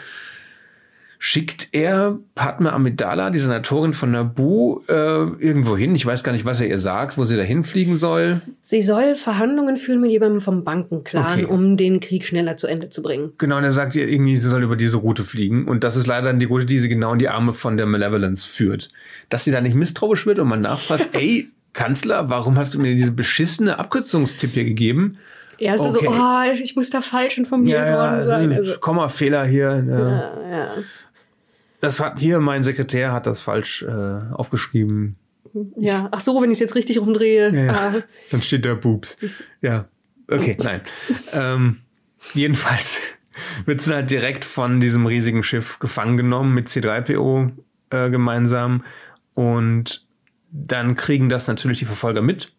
schickt 1.25 1.69
er 1.71 2.19
Padme 2.35 2.73
Amidala, 2.73 3.31
die 3.31 3.39
Senatorin 3.39 3.93
von 3.95 4.11
Naboo, 4.11 4.83
äh, 4.89 4.93
irgendwo 4.93 5.77
hin. 5.77 5.95
Ich 5.95 6.05
weiß 6.05 6.25
gar 6.25 6.33
nicht, 6.33 6.45
was 6.45 6.61
er 6.61 6.67
ihr 6.67 6.79
sagt, 6.81 7.17
wo 7.17 7.23
sie 7.25 7.37
da 7.37 7.45
hinfliegen 7.45 7.95
soll. 7.95 8.43
Sie 8.61 8.83
soll 8.83 9.15
Verhandlungen 9.15 9.77
führen 9.77 10.01
mit 10.01 10.11
jemandem 10.11 10.41
vom 10.41 10.65
Bankenclan, 10.65 11.25
Okay. 11.43 11.45
um 11.45 11.77
den 11.77 12.01
Krieg 12.01 12.27
schneller 12.27 12.57
zu 12.57 12.67
Ende 12.67 12.91
zu 12.91 13.03
bringen. 13.03 13.35
Genau, 13.39 13.59
und 13.59 13.63
er 13.63 13.71
sagt 13.71 13.95
ihr 13.95 14.09
irgendwie, 14.09 14.37
sie 14.37 14.49
soll 14.49 14.65
über 14.65 14.75
diese 14.75 14.97
Route 14.97 15.23
fliegen. 15.23 15.69
Und 15.69 15.85
das 15.85 15.95
ist 15.95 16.09
leider 16.09 16.27
dann 16.27 16.41
die 16.41 16.47
Route, 16.47 16.67
die 16.67 16.81
sie 16.81 16.89
genau 16.89 17.13
in 17.13 17.21
die 17.21 17.29
Arme 17.29 17.53
von 17.53 17.77
der 17.77 17.87
Malevolence 17.87 18.43
führt. 18.45 18.89
Dass 19.29 19.45
sie 19.45 19.53
da 19.53 19.61
nicht 19.61 19.77
misstrauisch 19.77 20.27
wird 20.27 20.41
und 20.41 20.49
man 20.49 20.61
nachfragt, 20.61 21.11
ey, 21.13 21.51
Kanzler, 21.73 22.31
warum 22.31 22.59
habt 22.59 22.75
ihr 22.75 22.81
mir 22.81 22.97
diese 22.97 23.13
beschissene 23.13 23.79
Abkürzungstipp 23.79 24.55
hier 24.55 24.65
gegeben? 24.65 25.19
Er 25.59 25.77
ist 25.77 25.85
da 25.85 25.93
so, 25.93 26.01
Okay. 26.01 26.09
oh, 26.11 26.61
ich 26.61 26.75
muss 26.75 26.91
da 26.91 27.01
falsch 27.01 27.39
informiert 27.39 27.79
worden 27.81 28.21
sein. 28.23 28.51
also, 28.53 28.71
Also, 28.71 28.81
Kommafehler 28.81 29.45
hier. 29.45 29.85
Ja. 29.89 30.09
ja, 30.09 30.51
ja. 30.51 30.69
Das 31.83 31.99
hat 31.99 32.21
hier, 32.21 32.39
mein 32.39 32.63
Sekretär 32.63 33.13
hat 33.13 33.27
das 33.27 33.43
falsch 33.43 33.83
äh, 33.83 34.33
aufgeschrieben. 34.33 35.17
ja, 35.77 36.09
ach 36.13 36.21
so, 36.21 36.41
wenn 36.41 36.53
ich 36.53 36.57
es 36.57 36.61
jetzt 36.61 36.77
richtig 36.77 37.01
rumdrehe. 37.01 37.53
Ja, 37.53 37.65
ja. 37.65 37.73
Ah, 37.73 38.03
Dann 38.31 38.41
steht 38.41 38.65
da 38.65 38.75
Boobs. 38.75 39.19
Ja. 39.63 39.89
Okay, 40.31 40.57
nein. 40.63 40.83
ähm, 41.33 41.81
jedenfalls 42.35 43.01
wird 43.65 43.81
sie 43.81 43.93
halt 43.93 44.13
direkt 44.13 44.45
von 44.45 44.81
diesem 44.81 45.07
riesigen 45.07 45.43
Schiff 45.43 45.81
gefangen 45.81 46.17
genommen 46.17 46.55
mit 46.55 46.69
C3PO 46.69 47.51
äh, 47.91 48.11
gemeinsam. 48.11 48.85
Und 49.35 50.07
dann 50.53 50.95
kriegen 50.95 51.29
das 51.29 51.49
natürlich 51.49 51.81
die 51.81 51.85
Verfolger 51.85 52.23
mit 52.23 52.53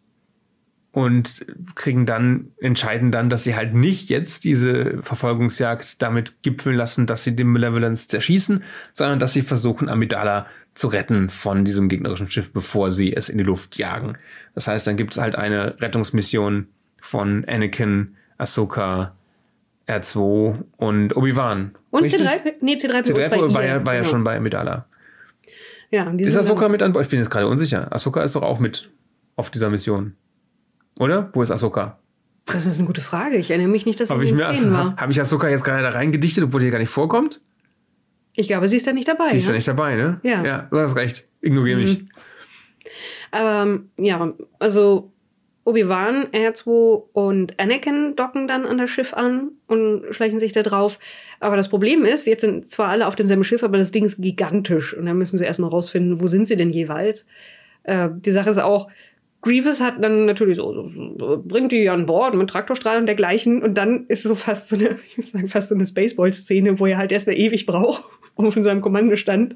und 0.94 1.48
kriegen 1.74 2.06
dann, 2.06 2.52
entscheiden 2.62 3.12
dann, 3.12 3.28
dass 3.28 3.44
sie 3.44 3.56
halt 3.56 3.74
nicht 3.74 4.10
jetzt 4.10 4.44
diese 4.44 5.02
Verfolgungsjagd 5.02 6.02
damit 6.04 6.44
gipfeln 6.44 6.76
lassen, 6.76 7.08
dass 7.08 7.24
sie 7.24 7.36
den 7.36 7.48
Malevolence 7.48 8.08
zerschießen, 8.08 8.64
sondern 8.94 9.18
dass 9.18 9.34
sie 9.34 9.42
versuchen, 9.42 9.90
Amidala 9.90 10.46
zu 10.76 10.88
retten 10.88 11.32
von 11.32 11.66
diesem 11.66 11.90
gegnerischen 11.90 12.30
Schiff, 12.30 12.54
bevor 12.54 12.92
sie 12.92 13.12
es 13.12 13.28
in 13.28 13.40
die 13.40 13.44
Luft 13.44 13.78
jagen. 13.78 14.20
Das 14.54 14.68
heißt, 14.68 14.86
dann 14.86 14.96
gibt 14.96 15.14
es 15.14 15.20
halt 15.20 15.36
eine 15.36 15.82
Rettungsmission 15.82 16.68
von 17.02 17.44
Anakin, 17.46 18.16
Ahsoka, 18.38 19.16
R2 19.88 20.60
und 20.78 21.18
Obi-Wan. 21.18 21.72
Und 21.90 22.04
Richtig? 22.04 22.22
C3, 22.22 22.54
nee, 22.62 22.76
C3PO, 22.76 23.00
ist 23.00 23.16
bei 23.16 23.30
C3PO 23.30 23.54
war, 23.54 23.64
ihr, 23.64 23.68
ja, 23.70 23.86
war 23.86 23.96
ja 23.96 24.02
genau. 24.02 24.12
schon 24.12 24.24
bei 24.24 24.38
Amidala. 24.38 24.86
Ja, 25.90 26.12
Ist 26.12 26.38
Ahsoka 26.38 26.70
mit 26.70 26.84
an 26.84 26.94
Bord? 26.94 27.06
Ich 27.06 27.10
bin 27.10 27.18
jetzt 27.18 27.32
gerade 27.32 27.48
unsicher. 27.48 27.92
Ahsoka 27.92 28.22
ist 28.22 28.36
doch 28.36 28.44
auch 28.44 28.60
mit 28.60 28.92
auf 29.36 29.50
dieser 29.50 29.72
Mission. 29.72 30.16
Oder? 31.00 31.30
Wo 31.34 31.42
ist 31.42 31.52
Ahsoka? 31.52 32.00
Das 32.46 32.66
ist 32.66 32.78
eine 32.78 32.88
gute 32.88 33.02
Frage. 33.02 33.38
Ich 33.38 33.50
erinnere 33.50 33.70
mich 33.70 33.86
nicht, 33.86 34.00
dass 34.00 34.10
sie 34.10 34.14
Habe 34.14 34.26
in 34.26 34.36
ich, 34.36 34.40
mir 34.40 34.54
Szenen 34.54 34.74
war. 34.74 34.96
hab 34.96 35.10
ich 35.10 35.20
Ahsoka 35.20 35.50
jetzt 35.50 35.64
gerade 35.64 35.82
da 35.82 35.90
reingedichtet, 35.90 36.44
obwohl 36.44 36.62
die 36.62 36.70
gar 36.70 36.80
nicht 36.80 36.90
vorkommt? 36.90 37.42
Ich 38.36 38.48
glaube, 38.48 38.68
sie 38.68 38.78
ist 38.78 38.88
da 38.88 38.94
nicht 38.94 39.08
dabei. 39.08 39.30
Sie 39.30 39.38
ist 39.38 39.48
ne? 39.48 39.56
nicht 39.56 39.68
dabei, 39.68 39.96
ne? 39.96 40.20
Ja. 40.24 40.44
Ja, 40.44 40.68
du 40.70 40.80
hast 40.80 40.96
recht. 40.96 41.28
Ignoriere 41.42 41.80
mich. 41.80 42.04
Aber 43.32 43.64
ähm, 43.64 43.90
ja, 43.98 44.34
also 44.60 45.12
Obi-Wan, 45.66 46.28
R2 46.28 47.04
und 47.14 47.60
Anakin 47.60 48.16
docken 48.16 48.48
dann 48.48 48.66
an 48.66 48.78
das 48.78 48.90
Schiff 48.90 49.14
an 49.14 49.52
und 49.68 50.04
schleichen 50.12 50.40
sich 50.40 50.52
da 50.52 50.62
drauf. 50.62 51.00
Aber 51.40 51.56
das 51.56 51.70
Problem 51.70 52.04
ist, 52.04 52.28
jetzt 52.28 52.42
sind 52.42 52.68
zwar 52.68 52.90
alle 52.90 53.08
auf 53.08 53.16
demselben 53.16 53.44
Schiff, 53.44 53.64
aber 53.64 53.78
das 53.78 53.92
Ding 53.92 54.04
ist 54.04 54.22
gigantisch. 54.22 54.94
Und 54.94 55.06
dann 55.06 55.18
müssen 55.18 55.38
sie 55.38 55.46
erstmal 55.46 55.70
rausfinden, 55.70 56.20
wo 56.20 56.28
sind 56.28 56.48
sie 56.48 56.58
denn 56.58 56.72
jeweils. 56.72 57.26
Äh, 57.84 58.10
die 58.12 58.32
Sache 58.32 58.50
ist 58.50 58.60
auch, 58.60 58.90
Grievous 59.44 59.82
hat 59.82 60.02
dann 60.04 60.26
natürlich 60.26 60.58
so, 60.58 60.90
so, 61.20 61.44
bringt 61.46 61.72
die 61.72 61.88
an 61.90 62.06
Bord 62.06 62.34
mit 62.34 62.50
Traktorstrahl 62.50 62.98
und 62.98 63.06
dergleichen. 63.06 63.62
Und 63.62 63.76
dann 63.76 64.06
ist 64.08 64.24
so 64.24 64.36
fast 64.36 64.70
so 64.70 64.76
eine, 64.76 64.98
ich 65.04 65.18
muss 65.18 65.30
sagen, 65.32 65.48
fast 65.48 65.70
so 65.70 65.76
eine 65.76 65.86
Spaceball-Szene, 65.86 66.80
wo 66.80 66.86
er 66.88 66.98
halt 66.98 67.12
erstmal 67.12 67.38
ewig 67.38 67.66
braucht, 67.66 68.04
um 68.36 68.52
von 68.52 68.64
seinem 68.64 68.82
Kommandostand 68.82 69.56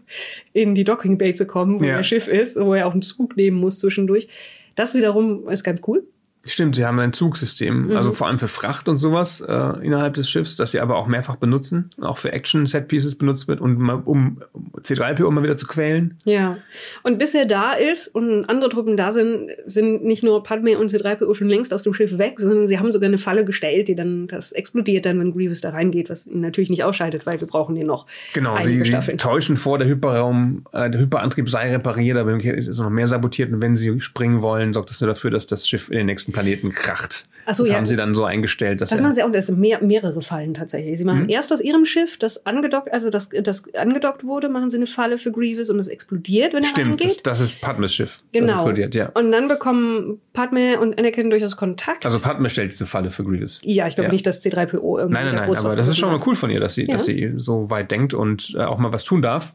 in 0.53 0.75
die 0.75 0.83
Docking 0.83 1.17
Bay 1.17 1.33
zu 1.33 1.47
kommen, 1.47 1.79
wo 1.79 1.85
Ja. 1.85 1.97
das 1.97 2.07
Schiff 2.07 2.27
ist, 2.27 2.59
wo 2.59 2.73
er 2.73 2.85
auch 2.87 2.93
einen 2.93 3.01
Zug 3.01 3.35
nehmen 3.37 3.57
muss 3.57 3.79
zwischendurch. 3.79 4.27
Das 4.75 4.93
wiederum 4.93 5.47
ist 5.49 5.63
ganz 5.63 5.81
cool. 5.87 6.03
Stimmt, 6.45 6.75
sie 6.77 6.85
haben 6.85 6.99
ein 6.99 7.11
Zugsystem, 7.11 7.87
Mhm. 7.87 7.97
also 7.97 8.13
vor 8.13 8.27
allem 8.27 8.37
für 8.37 8.47
Fracht 8.47 8.87
und 8.87 8.95
sowas 8.95 9.41
äh, 9.41 9.53
innerhalb 9.83 10.13
des 10.13 10.29
Schiffs, 10.29 10.55
das 10.55 10.71
sie 10.71 10.79
aber 10.79 10.95
auch 10.97 11.07
mehrfach 11.07 11.35
benutzen, 11.35 11.89
auch 11.99 12.17
für 12.19 12.31
Action-Set-Pieces 12.31 13.15
benutzt 13.15 13.47
wird, 13.49 13.59
und 13.59 13.81
um 14.05 14.41
C3PO 14.87 15.29
mal 15.31 15.43
wieder 15.43 15.57
zu 15.57 15.67
quälen. 15.67 16.17
Ja. 16.23 16.57
Und 17.03 17.17
bis 17.17 17.33
er 17.33 17.45
da 17.45 17.73
ist 17.73 18.07
und 18.07 18.45
andere 18.45 18.69
Truppen 18.69 18.97
da 18.97 19.11
sind, 19.11 19.49
sind 19.65 20.03
nicht 20.03 20.23
nur 20.23 20.43
Padme 20.43 20.77
und 20.77 20.91
C3PO 20.91 21.33
schon 21.35 21.47
längst 21.47 21.73
aus 21.73 21.83
dem 21.83 21.93
Schiff 21.93 22.17
weg, 22.17 22.39
sondern 22.39 22.67
sie 22.67 22.79
haben 22.79 22.91
sogar 22.91 23.07
eine 23.07 23.17
Falle 23.17 23.45
gestellt, 23.45 23.87
die 23.87 23.95
dann, 23.95 24.27
das 24.27 24.51
explodiert 24.51 25.05
dann, 25.05 25.19
wenn 25.19 25.33
Grievous 25.33 25.61
da 25.61 25.69
reingeht, 25.69 26.09
was 26.09 26.27
ihn 26.27 26.41
natürlich 26.41 26.69
nicht 26.69 26.83
ausscheidet, 26.83 27.25
weil 27.25 27.39
wir 27.39 27.47
brauchen 27.47 27.75
den 27.75 27.87
noch 27.87 28.05
Genau, 28.33 28.57
sie, 28.61 28.81
sie 28.81 29.17
täuschen 29.17 29.57
vor, 29.57 29.77
der 29.77 29.87
Hyperraum, 29.87 30.65
äh, 30.71 30.89
der 30.89 31.01
Hyperantrieb 31.01 31.49
sei 31.49 31.71
repariert, 31.71 32.17
aber 32.17 32.37
ist 32.43 32.79
noch 32.79 32.89
mehr 32.89 33.07
sabotiert 33.07 33.51
und 33.51 33.61
wenn 33.61 33.75
sie 33.75 33.99
springen 33.99 34.41
wollen, 34.41 34.73
sorgt 34.73 34.89
das 34.89 35.01
nur 35.01 35.07
dafür, 35.07 35.31
dass 35.31 35.47
das 35.47 35.67
Schiff 35.67 35.89
in 35.89 35.97
den 35.97 36.05
nächsten 36.05 36.31
Planeten 36.31 36.71
kracht. 36.71 37.27
So, 37.53 37.63
das 37.63 37.71
ja. 37.71 37.75
haben 37.77 37.85
sie 37.85 37.95
dann 37.95 38.13
so 38.15 38.25
eingestellt, 38.25 38.81
dass 38.81 38.89
Das 38.89 39.01
machen 39.01 39.13
sie 39.13 39.23
auch, 39.23 39.31
das 39.31 39.47
sind 39.47 39.59
mehr, 39.59 39.81
mehrere 39.81 40.21
Fallen 40.21 40.53
tatsächlich. 40.53 40.97
Sie 40.97 41.05
machen 41.05 41.23
Mhm. 41.23 41.29
erst 41.29 41.51
aus 41.53 41.61
ihrem 41.61 41.85
Schiff, 41.85 42.17
das 42.17 42.45
angedockt, 42.45 42.91
also 42.91 43.09
das, 43.09 43.29
das 43.29 43.63
angedockt 43.75 44.23
wurde, 44.25 44.49
machen 44.49 44.69
sie 44.69 44.77
eine 44.77 44.87
Falle 44.87 45.17
für 45.17 45.31
Grievous 45.31 45.69
und 45.69 45.79
es 45.79 45.87
explodiert, 45.87 46.53
wenn 46.53 46.63
er 46.63 46.69
Stimmt, 46.69 47.03
das, 47.03 47.17
das 47.23 47.39
ist 47.39 47.61
Padmes 47.61 47.93
Schiff. 47.93 48.21
Genau. 48.31 48.53
explodiert, 48.55 48.95
ja. 48.95 49.09
Und 49.13 49.31
dann 49.31 49.47
bekommen 49.47 50.19
Padme 50.33 50.79
und 50.79 50.97
Anakin 50.99 51.29
durchaus 51.29 51.55
Kontakt. 51.55 52.05
Also 52.05 52.19
Padme 52.19 52.49
stellt 52.49 52.71
diese 52.71 52.85
Falle 52.85 53.09
für 53.11 53.23
Greedos. 53.23 53.59
ja, 53.63 53.87
ich 53.87 53.95
glaube 53.95 54.07
Ja. 54.07 54.11
nicht, 54.13 54.25
dass 54.27 54.41
C3PO 54.45 54.97
irgendwie 54.99 55.13
Nein, 55.13 55.33
nein, 55.33 55.49
nein, 55.49 55.57
aber 55.57 55.75
das 55.75 55.87
ist 55.87 55.97
schon 55.97 56.09
mal 56.11 56.19
cool 56.25 56.35
von 56.35 56.49
ihr, 56.49 56.59
dass 56.59 56.75
sie, 56.75 56.85
Ja. 56.87 56.93
dass 56.95 57.05
sie 57.05 57.33
so 57.37 57.69
weit 57.69 57.91
denkt 57.91 58.13
und 58.13 58.53
äh, 58.57 58.63
auch 58.63 58.77
mal 58.77 58.91
was 58.93 59.03
tun 59.03 59.21
darf. 59.21 59.53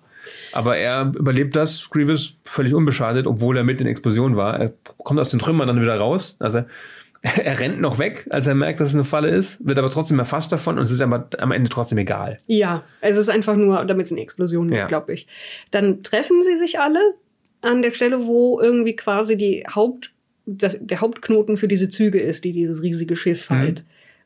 Aber 0.53 0.77
er 0.77 1.13
überlebt 1.17 1.57
das, 1.57 1.91
Grievous, 1.91 2.35
völlig 2.45 2.75
unbeschadet, 2.75 3.27
obwohl 3.27 3.57
er 3.57 3.65
mit 3.65 3.81
in 3.81 3.87
Explosion 3.89 4.37
war. 4.37 4.59
Er 4.61 4.73
kommt 4.99 5.19
aus 5.19 5.31
den 5.31 5.41
Trümmern 5.41 5.67
dann 5.67 5.81
wieder 5.81 5.97
raus. 5.99 6.37
Also 6.39 6.63
er 7.45 7.61
rennt 7.61 7.81
noch 7.81 7.99
weg, 7.99 8.27
als 8.31 8.47
er 8.47 8.55
merkt, 8.55 8.81
dass 8.81 8.89
es 8.89 8.95
eine 8.95 9.05
Falle 9.05 9.29
ist, 9.29 9.65
wird 9.67 9.79
aber 9.79 9.91
trotzdem 9.91 10.19
erfasst 10.19 10.51
davon 10.53 10.77
und 10.77 10.83
es 10.83 10.91
ist 10.91 11.01
aber 11.01 11.29
am 11.39 11.53
Ende 11.53 11.69
trotzdem 11.71 11.99
egal. 11.99 12.37
Ja, 12.47 12.85
es 13.01 13.17
ist 13.17 13.29
einfach 13.31 13.55
nur, 13.55 13.85
damit 13.85 14.07
es 14.07 14.13
eine 14.13 14.21
Explosion 14.21 14.67
gibt, 14.69 14.79
Ja. 14.79 14.87
glaube 14.89 15.13
ich. 15.15 15.27
Dann 15.71 16.03
treffen 16.03 16.43
sie 16.43 16.57
sich 16.57 16.81
alle 16.81 17.01
an 17.61 17.81
der 17.83 17.93
Stelle, 17.93 18.27
wo 18.27 18.61
irgendwie 18.61 18.97
quasi 18.97 19.37
die 19.37 19.65
Haupt, 19.73 20.13
das, 20.47 20.77
der 20.81 21.01
Hauptknoten 21.01 21.57
für 21.57 21.69
diese 21.69 21.89
Züge 21.89 22.19
ist, 22.19 22.45
die 22.45 22.51
dieses 22.53 22.83
riesige 22.83 23.15
Schiff 23.15 23.49
Mhm. 23.51 23.75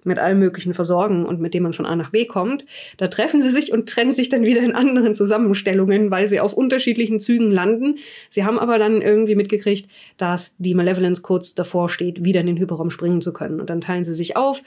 Mit 0.06 0.18
allem 0.18 0.38
möglichen 0.38 0.74
versorgen 0.74 1.26
und 1.26 1.40
mit 1.40 1.54
dem 1.54 1.64
man 1.64 1.72
von 1.72 1.86
A 1.86 1.96
nach 1.96 2.10
B 2.10 2.24
kommt. 2.24 2.64
Da 2.96 3.08
treffen 3.08 3.42
sie 3.42 3.50
sich 3.50 3.72
und 3.72 3.88
trennen 3.88 4.12
sich 4.12 4.28
dann 4.28 4.42
wieder 4.42 4.62
in 4.62 4.72
anderen 4.72 5.14
Zusammenstellungen, 5.14 6.10
weil 6.10 6.28
sie 6.28 6.40
auf 6.40 6.52
unterschiedlichen 6.52 7.20
Zügen 7.20 7.50
landen. 7.50 7.96
Sie 8.28 8.44
haben 8.44 8.58
aber 8.58 8.78
dann 8.78 9.02
irgendwie 9.02 9.34
mitgekriegt, 9.34 9.90
dass 10.16 10.54
die 10.58 10.74
Malevolence 10.74 11.22
kurz 11.22 11.54
davor 11.54 11.88
steht, 11.88 12.24
wieder 12.24 12.40
in 12.40 12.46
den 12.46 12.58
Hyperraum 12.58 12.90
springen 12.90 13.20
zu 13.20 13.32
können. 13.32 13.60
Und 13.60 13.70
dann 13.70 13.80
teilen 13.80 14.04
sie 14.04 14.14
sich 14.14 14.36
auf. 14.36 14.62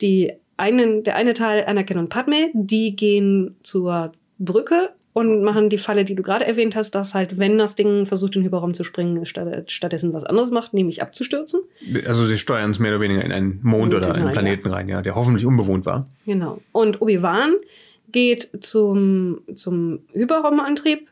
Die 0.00 0.32
einen, 0.56 1.02
der 1.02 1.16
eine 1.16 1.34
Teil, 1.34 1.64
Anakin 1.66 1.98
und 1.98 2.08
Padme, 2.08 2.50
die 2.54 2.96
gehen 2.96 3.56
zur 3.62 4.12
Brücke 4.38 4.90
und 5.14 5.42
machen 5.42 5.70
die 5.70 5.78
Falle, 5.78 6.04
die 6.04 6.14
du 6.16 6.22
gerade 6.22 6.44
erwähnt 6.44 6.74
hast, 6.76 6.90
dass 6.94 7.14
halt, 7.14 7.38
wenn 7.38 7.56
das 7.56 7.76
Ding 7.76 8.04
versucht, 8.04 8.34
in 8.36 8.42
den 8.42 8.46
Hyperraum 8.48 8.74
zu 8.74 8.84
springen, 8.84 9.24
statt, 9.24 9.70
stattdessen 9.70 10.12
was 10.12 10.24
anderes 10.24 10.50
macht, 10.50 10.74
nämlich 10.74 11.00
abzustürzen. 11.00 11.60
Also 12.04 12.26
sie 12.26 12.36
steuern 12.36 12.72
es 12.72 12.80
mehr 12.80 12.90
oder 12.90 13.00
weniger 13.00 13.24
in 13.24 13.32
einen 13.32 13.60
Mond 13.62 13.92
Mond 13.92 13.94
oder 13.94 14.14
einen 14.14 14.32
Planeten 14.32 14.68
rein, 14.68 14.88
ja, 14.88 15.00
der 15.02 15.14
hoffentlich 15.14 15.46
unbewohnt 15.46 15.86
war. 15.86 16.08
Genau. 16.26 16.60
Und 16.72 17.00
Obi-Wan 17.00 17.52
geht 18.10 18.50
zum, 18.60 19.40
zum 19.54 20.00
Hyperraumantrieb 20.12 21.08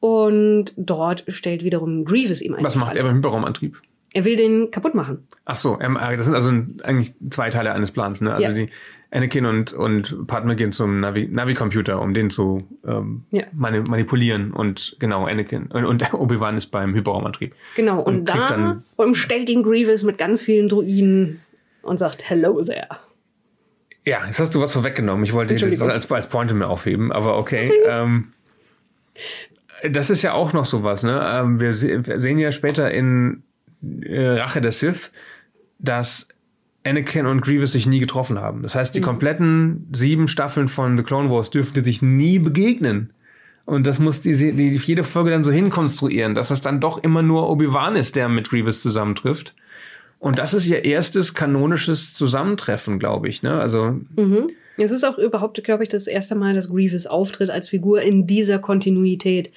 und 0.00 0.72
dort 0.76 1.24
stellt 1.28 1.64
wiederum 1.64 2.04
Grievous 2.04 2.42
ihm 2.42 2.54
eine 2.54 2.64
Was 2.64 2.74
macht 2.76 2.88
Falle. 2.88 3.00
er 3.00 3.04
beim 3.04 3.16
Hyperraumantrieb? 3.16 3.80
Er 4.12 4.24
will 4.24 4.36
den 4.36 4.70
kaputt 4.70 4.94
machen. 4.94 5.26
Ach 5.44 5.56
so, 5.56 5.78
ähm, 5.80 5.98
das 6.00 6.24
sind 6.24 6.34
also 6.34 6.50
eigentlich 6.82 7.12
zwei 7.30 7.50
Teile 7.50 7.72
eines 7.72 7.90
Plans, 7.92 8.22
ne? 8.22 8.32
Also 8.34 8.48
Ja. 8.48 8.52
die 8.54 8.68
Anakin 9.12 9.46
und, 9.46 9.72
und 9.72 10.26
Padme 10.26 10.56
gehen 10.56 10.72
zum 10.72 11.00
Navi- 11.00 11.28
Navi-Computer, 11.30 12.00
um 12.00 12.12
den 12.12 12.28
zu 12.30 12.66
ähm, 12.86 13.24
Ja. 13.30 13.44
mani 13.52 13.80
manipulieren. 13.80 14.52
Und 14.52 14.96
genau, 14.98 15.26
Anakin 15.26 15.66
und, 15.66 15.84
und 15.84 16.12
Obi-Wan 16.14 16.56
ist 16.56 16.66
beim 16.66 16.94
Hyperraumantrieb. 16.94 17.54
Genau. 17.76 18.00
Und, 18.00 18.16
Und 18.18 18.28
da 18.28 18.46
dann- 18.46 18.82
umstellt 18.96 19.48
ihn 19.48 19.62
Grievous 19.62 20.02
mit 20.02 20.18
ganz 20.18 20.42
vielen 20.42 20.68
Druiden 20.68 21.40
und 21.82 21.98
sagt 21.98 22.28
Hello 22.28 22.62
there. 22.62 22.88
Ja, 24.06 24.24
jetzt 24.26 24.38
hast 24.40 24.54
du 24.54 24.60
was 24.60 24.72
vorweggenommen. 24.72 25.24
Ich 25.24 25.32
wollte 25.32 25.54
das 25.56 25.80
als, 25.88 26.10
als 26.10 26.28
Pointe 26.28 26.54
mir 26.54 26.68
aufheben, 26.68 27.10
aber 27.12 27.36
okay. 27.38 27.72
Ähm, 27.86 28.32
das 29.88 30.10
ist 30.10 30.22
ja 30.22 30.32
auch 30.32 30.52
noch 30.52 30.64
sowas, 30.64 31.02
ne? 31.02 31.20
Ähm, 31.32 31.60
wir, 31.60 31.72
se 31.72 32.06
wir 32.06 32.20
sehen 32.20 32.38
ja 32.38 32.50
später 32.52 32.90
in 32.90 33.42
äh, 34.02 34.28
Rache 34.38 34.60
der 34.60 34.72
Sith, 34.72 35.12
dass 35.78 36.28
Anakin 36.86 37.26
und 37.26 37.40
Grievous 37.40 37.72
sich 37.72 37.86
nie 37.86 38.00
getroffen 38.00 38.40
haben. 38.40 38.62
Das 38.62 38.74
heißt, 38.74 38.94
die 38.94 39.00
kompletten 39.00 39.88
sieben 39.92 40.28
Staffeln 40.28 40.68
von 40.68 40.96
The 40.96 41.02
Clone 41.02 41.30
Wars 41.30 41.50
dürften 41.50 41.82
sich 41.82 42.02
nie 42.02 42.38
begegnen. 42.38 43.12
Und 43.64 43.86
das 43.86 43.98
muss 43.98 44.20
die, 44.20 44.34
die 44.34 44.76
jede 44.76 45.02
Folge 45.02 45.30
dann 45.30 45.42
so 45.42 45.50
hinkonstruieren, 45.50 46.34
dass 46.34 46.50
es 46.50 46.60
dann 46.60 46.80
doch 46.80 47.02
immer 47.02 47.22
nur 47.22 47.50
Obi-Wan 47.50 47.96
ist, 47.96 48.14
der 48.14 48.28
mit 48.28 48.48
Grievous 48.48 48.80
zusammentrifft. 48.80 49.54
Und 50.18 50.38
das 50.38 50.54
ist 50.54 50.66
ihr 50.66 50.84
erstes 50.84 51.34
kanonisches 51.34 52.14
Zusammentreffen, 52.14 52.98
glaube 52.98 53.28
ich. 53.28 53.42
Ne? 53.42 53.60
Also 53.60 54.00
Mhm. 54.16 54.48
Es 54.78 54.90
ist 54.90 55.04
auch 55.04 55.16
überhaupt, 55.16 55.62
glaube 55.64 55.82
ich, 55.82 55.88
das 55.88 56.06
erste 56.06 56.34
Mal, 56.34 56.54
dass 56.54 56.68
Grievous 56.68 57.06
auftritt 57.06 57.50
als 57.50 57.68
Figur 57.68 58.02
in 58.02 58.26
dieser 58.26 58.58
Kontinuität, 58.58 59.50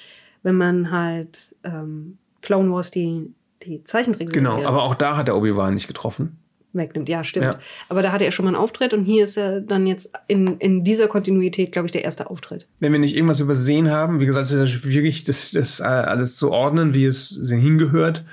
wenn 0.43 0.55
man 0.55 0.91
halt 0.91 1.55
ähm, 1.63 2.17
Clone 2.41 2.71
Wars 2.71 2.89
die, 2.89 3.33
die 3.63 3.83
Zeichentrickserie 3.83 4.41
Genau, 4.41 4.63
aber 4.65 4.83
auch 4.83 4.95
da 4.95 5.17
hat 5.17 5.27
er 5.27 5.35
Obi-Wan 5.35 5.73
nicht 5.73 5.87
getroffen. 5.87 6.37
Wegnimmt. 6.73 7.09
Ja, 7.09 7.23
stimmt. 7.23 7.45
Ja. 7.45 7.59
Aber 7.87 8.01
da 8.01 8.11
hatte 8.11 8.25
er 8.25 8.31
schon 8.31 8.45
mal 8.45 8.49
einen 8.49 8.61
Auftritt 8.61 8.93
und 8.93 9.03
hier 9.03 9.23
ist 9.23 9.37
er 9.37 9.61
dann 9.61 9.87
jetzt 9.87 10.11
in, 10.27 10.57
in 10.57 10.83
dieser 10.83 11.07
Kontinuität, 11.07 11.71
glaube 11.71 11.87
ich, 11.87 11.91
der 11.91 12.03
erste 12.03 12.29
Auftritt. 12.29 12.67
Wenn 12.79 12.91
wir 12.91 12.99
nicht 12.99 13.15
irgendwas 13.15 13.39
übersehen 13.39 13.89
haben, 13.89 14.19
wie 14.19 14.25
gesagt, 14.25 14.45
es 14.45 14.51
ist 14.51 14.59
ja 14.59 14.67
schwierig, 14.67 15.23
das, 15.23 15.51
das 15.51 15.79
äh, 15.79 15.83
alles 15.83 16.37
zu 16.37 16.51
ordnen, 16.51 16.93
wie 16.93 17.05
es 17.05 17.39
hingehört. 17.47 18.23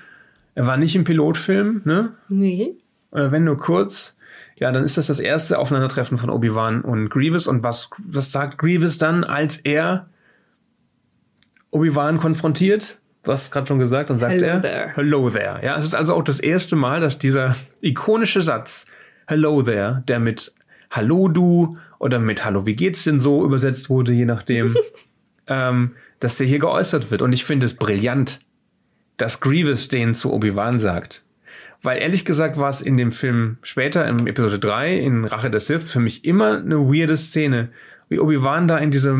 Er 0.54 0.66
war 0.66 0.76
nicht 0.76 0.96
im 0.96 1.04
Pilotfilm, 1.04 1.82
ne? 1.84 2.14
Nee. 2.28 2.74
Oder 3.10 3.32
wenn 3.32 3.44
nur 3.44 3.58
kurz. 3.58 4.16
Ja, 4.58 4.72
dann 4.72 4.84
ist 4.84 4.96
das 4.96 5.06
das 5.06 5.20
erste 5.20 5.58
Aufeinandertreffen 5.58 6.16
von 6.16 6.30
Obi-Wan 6.30 6.80
und 6.80 7.10
Grievous. 7.10 7.46
Und 7.46 7.62
was, 7.62 7.90
was 7.98 8.32
sagt 8.32 8.58
Grievous 8.58 8.96
dann, 8.96 9.22
als 9.22 9.58
er 9.58 10.08
Obi-Wan 11.70 12.18
konfrontiert? 12.18 12.98
Du 13.26 13.32
hast 13.32 13.50
gerade 13.50 13.66
schon 13.66 13.80
gesagt, 13.80 14.08
dann 14.08 14.18
sagt 14.18 14.34
Hello 14.34 14.46
er 14.46 14.60
there. 14.60 14.92
Hello 14.94 15.30
there. 15.30 15.58
Ja, 15.60 15.76
es 15.76 15.84
ist 15.84 15.96
also 15.96 16.14
auch 16.14 16.22
das 16.22 16.38
erste 16.38 16.76
Mal, 16.76 17.00
dass 17.00 17.18
dieser 17.18 17.56
ikonische 17.80 18.40
Satz 18.40 18.86
Hello 19.26 19.62
there, 19.62 20.04
der 20.06 20.20
mit 20.20 20.54
Hallo 20.92 21.26
du 21.26 21.76
oder 21.98 22.20
mit 22.20 22.44
Hallo 22.44 22.66
wie 22.66 22.76
geht's 22.76 23.02
denn 23.02 23.18
so 23.18 23.44
übersetzt 23.44 23.90
wurde, 23.90 24.12
je 24.12 24.26
nachdem, 24.26 24.76
ähm, 25.48 25.96
dass 26.20 26.36
der 26.36 26.46
hier 26.46 26.60
geäußert 26.60 27.10
wird. 27.10 27.20
Und 27.20 27.32
ich 27.32 27.44
finde 27.44 27.66
es 27.66 27.74
brillant, 27.74 28.38
dass 29.16 29.40
Grievous 29.40 29.88
den 29.88 30.14
zu 30.14 30.32
Obi-Wan 30.32 30.78
sagt. 30.78 31.24
Weil 31.82 31.98
ehrlich 31.98 32.24
gesagt 32.24 32.58
war 32.58 32.70
es 32.70 32.80
in 32.80 32.96
dem 32.96 33.10
Film 33.10 33.58
später, 33.62 34.06
in 34.06 34.28
Episode 34.28 34.60
3, 34.60 35.00
in 35.00 35.24
Rache 35.24 35.50
der 35.50 35.58
Sith, 35.58 35.90
für 35.90 35.98
mich 35.98 36.24
immer 36.24 36.58
eine 36.58 36.78
weirde 36.78 37.16
Szene, 37.16 37.70
wie 38.08 38.20
Obi-Wan 38.20 38.68
da 38.68 38.78
in 38.78 38.92
diese 38.92 39.18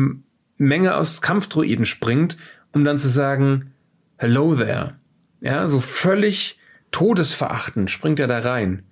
Menge 0.55 0.95
aus 0.95 1.21
Kampfdruiden 1.21 1.83
springt, 1.83 2.37
um 2.71 2.85
dann 2.85 2.97
zu 2.97 3.09
sagen, 3.09 3.73
Hello 4.17 4.55
there. 4.55 4.95
Ja, 5.41 5.69
so 5.69 5.79
völlig 5.79 6.59
todesverachtend 6.91 7.91
springt 7.91 8.19
er 8.19 8.27
da 8.27 8.39
rein. 8.39 8.83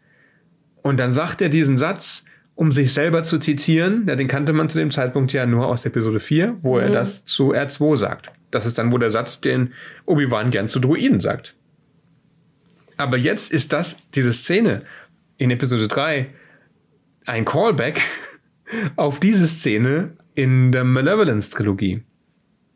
Und 0.81 0.99
dann 0.99 1.13
sagt 1.13 1.41
er 1.41 1.49
diesen 1.49 1.77
Satz 1.77 2.25
um 2.55 2.71
sich 2.71 2.93
selber 2.93 3.21
zu 3.23 3.37
zitieren. 3.37 4.05
Ja, 4.07 4.15
den 4.15 4.27
kannte 4.27 4.53
man 4.53 4.69
zu 4.69 4.79
dem 4.79 4.89
Zeitpunkt 4.89 5.33
ja 5.33 5.45
nur 5.45 5.67
aus 5.67 5.85
Episode 5.85 6.19
4, 6.19 6.57
wo 6.61 6.79
er 6.79 6.89
das 6.89 7.25
zu 7.25 7.53
R2 7.53 7.97
sagt. 7.97 8.31
Das 8.49 8.65
ist 8.65 8.77
dann 8.77 8.91
wohl 8.91 8.99
der 8.99 9.11
Satz, 9.11 9.41
den 9.41 9.73
Obi-Wan 10.05 10.51
gern 10.51 10.69
zu 10.69 10.79
Druiden 10.79 11.19
sagt. 11.19 11.55
Aber 12.97 13.17
jetzt 13.17 13.51
ist 13.51 13.73
das, 13.73 14.09
diese 14.11 14.31
Szene 14.31 14.83
in 15.37 15.51
Episode 15.51 15.89
3, 15.89 16.27
ein 17.25 17.43
Callback 17.43 18.01
auf 18.95 19.19
diese 19.19 19.47
Szene 19.47 20.13
in 20.33 20.71
der 20.71 20.85
Malevolence-Trilogie. 20.85 22.03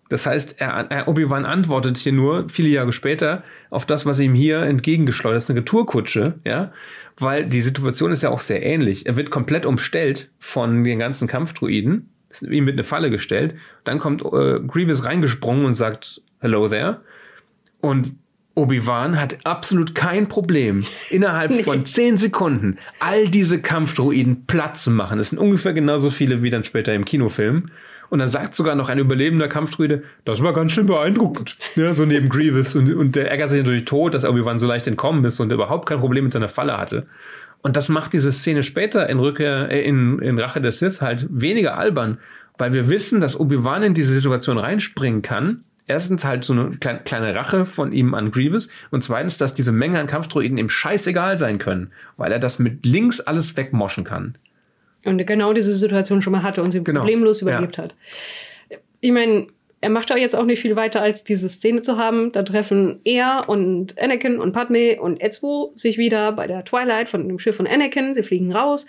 Das 0.10 0.26
heißt, 0.26 0.60
er, 0.60 0.88
er 0.90 1.08
Obi-Wan 1.08 1.46
antwortet 1.46 1.98
hier 1.98 2.12
nur 2.12 2.50
viele 2.50 2.70
Jahre 2.70 2.92
später 2.92 3.44
auf 3.70 3.86
das, 3.86 4.06
was 4.06 4.20
ihm 4.20 4.34
hier 4.34 4.62
entgegengeschleudert 4.64 5.44
ist, 5.44 5.50
eine 5.50 5.60
Retourkutsche, 5.60 6.40
ja, 6.44 6.72
weil 7.18 7.46
die 7.46 7.62
Situation 7.62 8.12
ist 8.12 8.24
ja 8.24 8.30
auch 8.30 8.40
sehr 8.40 8.64
ähnlich. 8.64 9.06
Er 9.06 9.16
wird 9.16 9.30
komplett 9.30 9.66
umstellt 9.66 10.30
von 10.40 10.84
den 10.84 11.00
ganzen 11.00 11.28
Kampfdruiden, 11.28 12.10
ihm 12.42 12.66
wird 12.66 12.76
eine 12.76 12.84
Falle 12.84 13.12
gestellt, 13.12 13.56
dann 13.84 14.00
kommt 14.00 14.22
äh, 14.22 14.60
Grievous 14.60 15.06
reingesprungen 15.06 15.66
und 15.66 15.76
sagt 15.76 16.22
Hello 16.40 16.68
there 16.68 17.02
und 17.82 18.16
Obi-Wan 18.56 19.20
hat 19.20 19.38
absolut 19.46 19.96
kein 19.96 20.28
Problem, 20.28 20.84
innerhalb 21.10 21.52
nee. 21.52 21.64
von 21.64 21.86
zehn 21.86 22.18
Sekunden 22.18 22.78
all 23.00 23.30
diese 23.30 23.62
Kampfdruiden 23.62 24.46
platt 24.48 24.78
zu 24.78 24.92
machen. 24.92 25.18
Das 25.18 25.30
sind 25.30 25.40
ungefähr 25.40 25.74
genauso 25.74 26.10
viele 26.10 26.44
wie 26.44 26.50
dann 26.50 26.64
später 26.64 26.94
im 26.94 27.06
Kinofilm. 27.06 27.70
Und 28.10 28.20
dann 28.20 28.30
sagt 28.30 28.56
sogar 28.56 28.76
noch 28.76 28.90
ein 28.90 28.98
überlebender 28.98 29.48
Kampfdruide, 29.48 30.04
das 30.26 30.42
war 30.42 30.54
ganz 30.54 30.72
schön 30.72 30.88
beeindruckend. 30.88 31.58
Ja, 31.76 31.94
so 31.94 32.06
neben 32.06 32.30
Grievous. 32.30 32.76
Und, 32.76 32.94
und 32.94 33.16
der 33.16 33.30
ärgert 33.30 33.52
sich 33.52 33.60
natürlich 33.60 33.86
tot, 33.86 34.14
dass 34.14 34.26
Obi-Wan 34.26 34.60
so 34.60 34.68
leicht 34.68 34.88
entkommen 34.88 35.24
ist 35.26 35.40
und 35.40 35.52
überhaupt 35.52 35.88
kein 35.88 36.00
Problem 36.00 36.24
mit 36.24 36.34
seiner 36.34 36.50
Falle 36.50 36.78
hatte. 36.78 37.06
Und 37.62 37.76
das 37.76 37.90
macht 37.90 38.14
diese 38.14 38.32
Szene 38.32 38.64
später 38.64 39.10
in 39.10 39.20
Rückkehr, 39.20 39.70
äh, 39.70 39.82
in, 39.82 40.20
in 40.20 40.40
Rache 40.40 40.62
der 40.62 40.72
Sith 40.72 41.02
halt 41.02 41.28
weniger 41.30 41.78
albern, 41.78 42.18
weil 42.58 42.74
wir 42.74 42.90
wissen, 42.90 43.22
dass 43.22 43.40
Obi-Wan 43.40 43.84
in 43.84 43.94
diese 43.94 44.14
Situation 44.14 44.58
reinspringen 44.58 45.22
kann. 45.22 45.64
Erstens 45.88 46.24
halt 46.24 46.44
so 46.44 46.54
eine 46.54 46.78
kleine, 46.78 47.34
Rache 47.34 47.66
von 47.66 47.92
ihm 47.92 48.14
an 48.14 48.30
Grievous 48.30 48.70
und 48.92 49.04
zweitens, 49.04 49.38
dass 49.40 49.56
diese 49.56 49.72
Menge 49.72 50.00
an 50.00 50.06
Kampfdruiden 50.06 50.60
ihm 50.60 50.70
scheißegal 50.70 51.40
sein 51.40 51.58
können, 51.58 51.92
weil 52.16 52.32
er 52.32 52.38
das 52.38 52.60
mit 52.60 52.86
links 52.86 53.20
alles 53.22 53.58
wegmoschen 53.58 54.04
kann. 54.04 54.36
Und 55.06 55.26
genau 55.26 55.54
diese 55.54 55.74
Situation 55.74 56.22
schon 56.22 56.34
mal 56.34 56.44
hatte 56.44 56.62
und 56.62 56.72
sie 56.72 56.84
genau. 56.84 57.02
problemlos 57.02 57.42
überlebt 57.42 57.78
ja. 57.78 57.84
hat. 57.84 57.96
Ich 59.00 59.12
meine, 59.12 59.48
er 59.82 59.90
macht 59.90 60.10
da 60.10 60.18
jetzt 60.18 60.36
auch 60.36 60.44
nicht 60.44 60.60
viel 60.60 60.76
weiter, 60.76 61.02
als 61.02 61.24
diese 61.24 61.48
Szene 61.48 61.82
zu 61.82 61.98
haben. 61.98 62.32
Da 62.32 62.44
treffen 62.44 63.00
er 63.06 63.46
und 63.48 64.00
Anakin 64.02 64.40
und 64.40 64.52
Padme 64.52 65.00
und 65.00 65.24
Ezio 65.24 65.72
sich 65.74 65.98
wieder 65.98 66.34
bei 66.34 66.48
der 66.48 66.66
Twilight 66.66 67.08
von 67.08 67.28
dem 67.28 67.40
Schiff 67.40 67.56
von 67.56 67.68
Anakin. 67.68 68.14
Sie 68.14 68.24
fliegen 68.24 68.52
raus. 68.52 68.86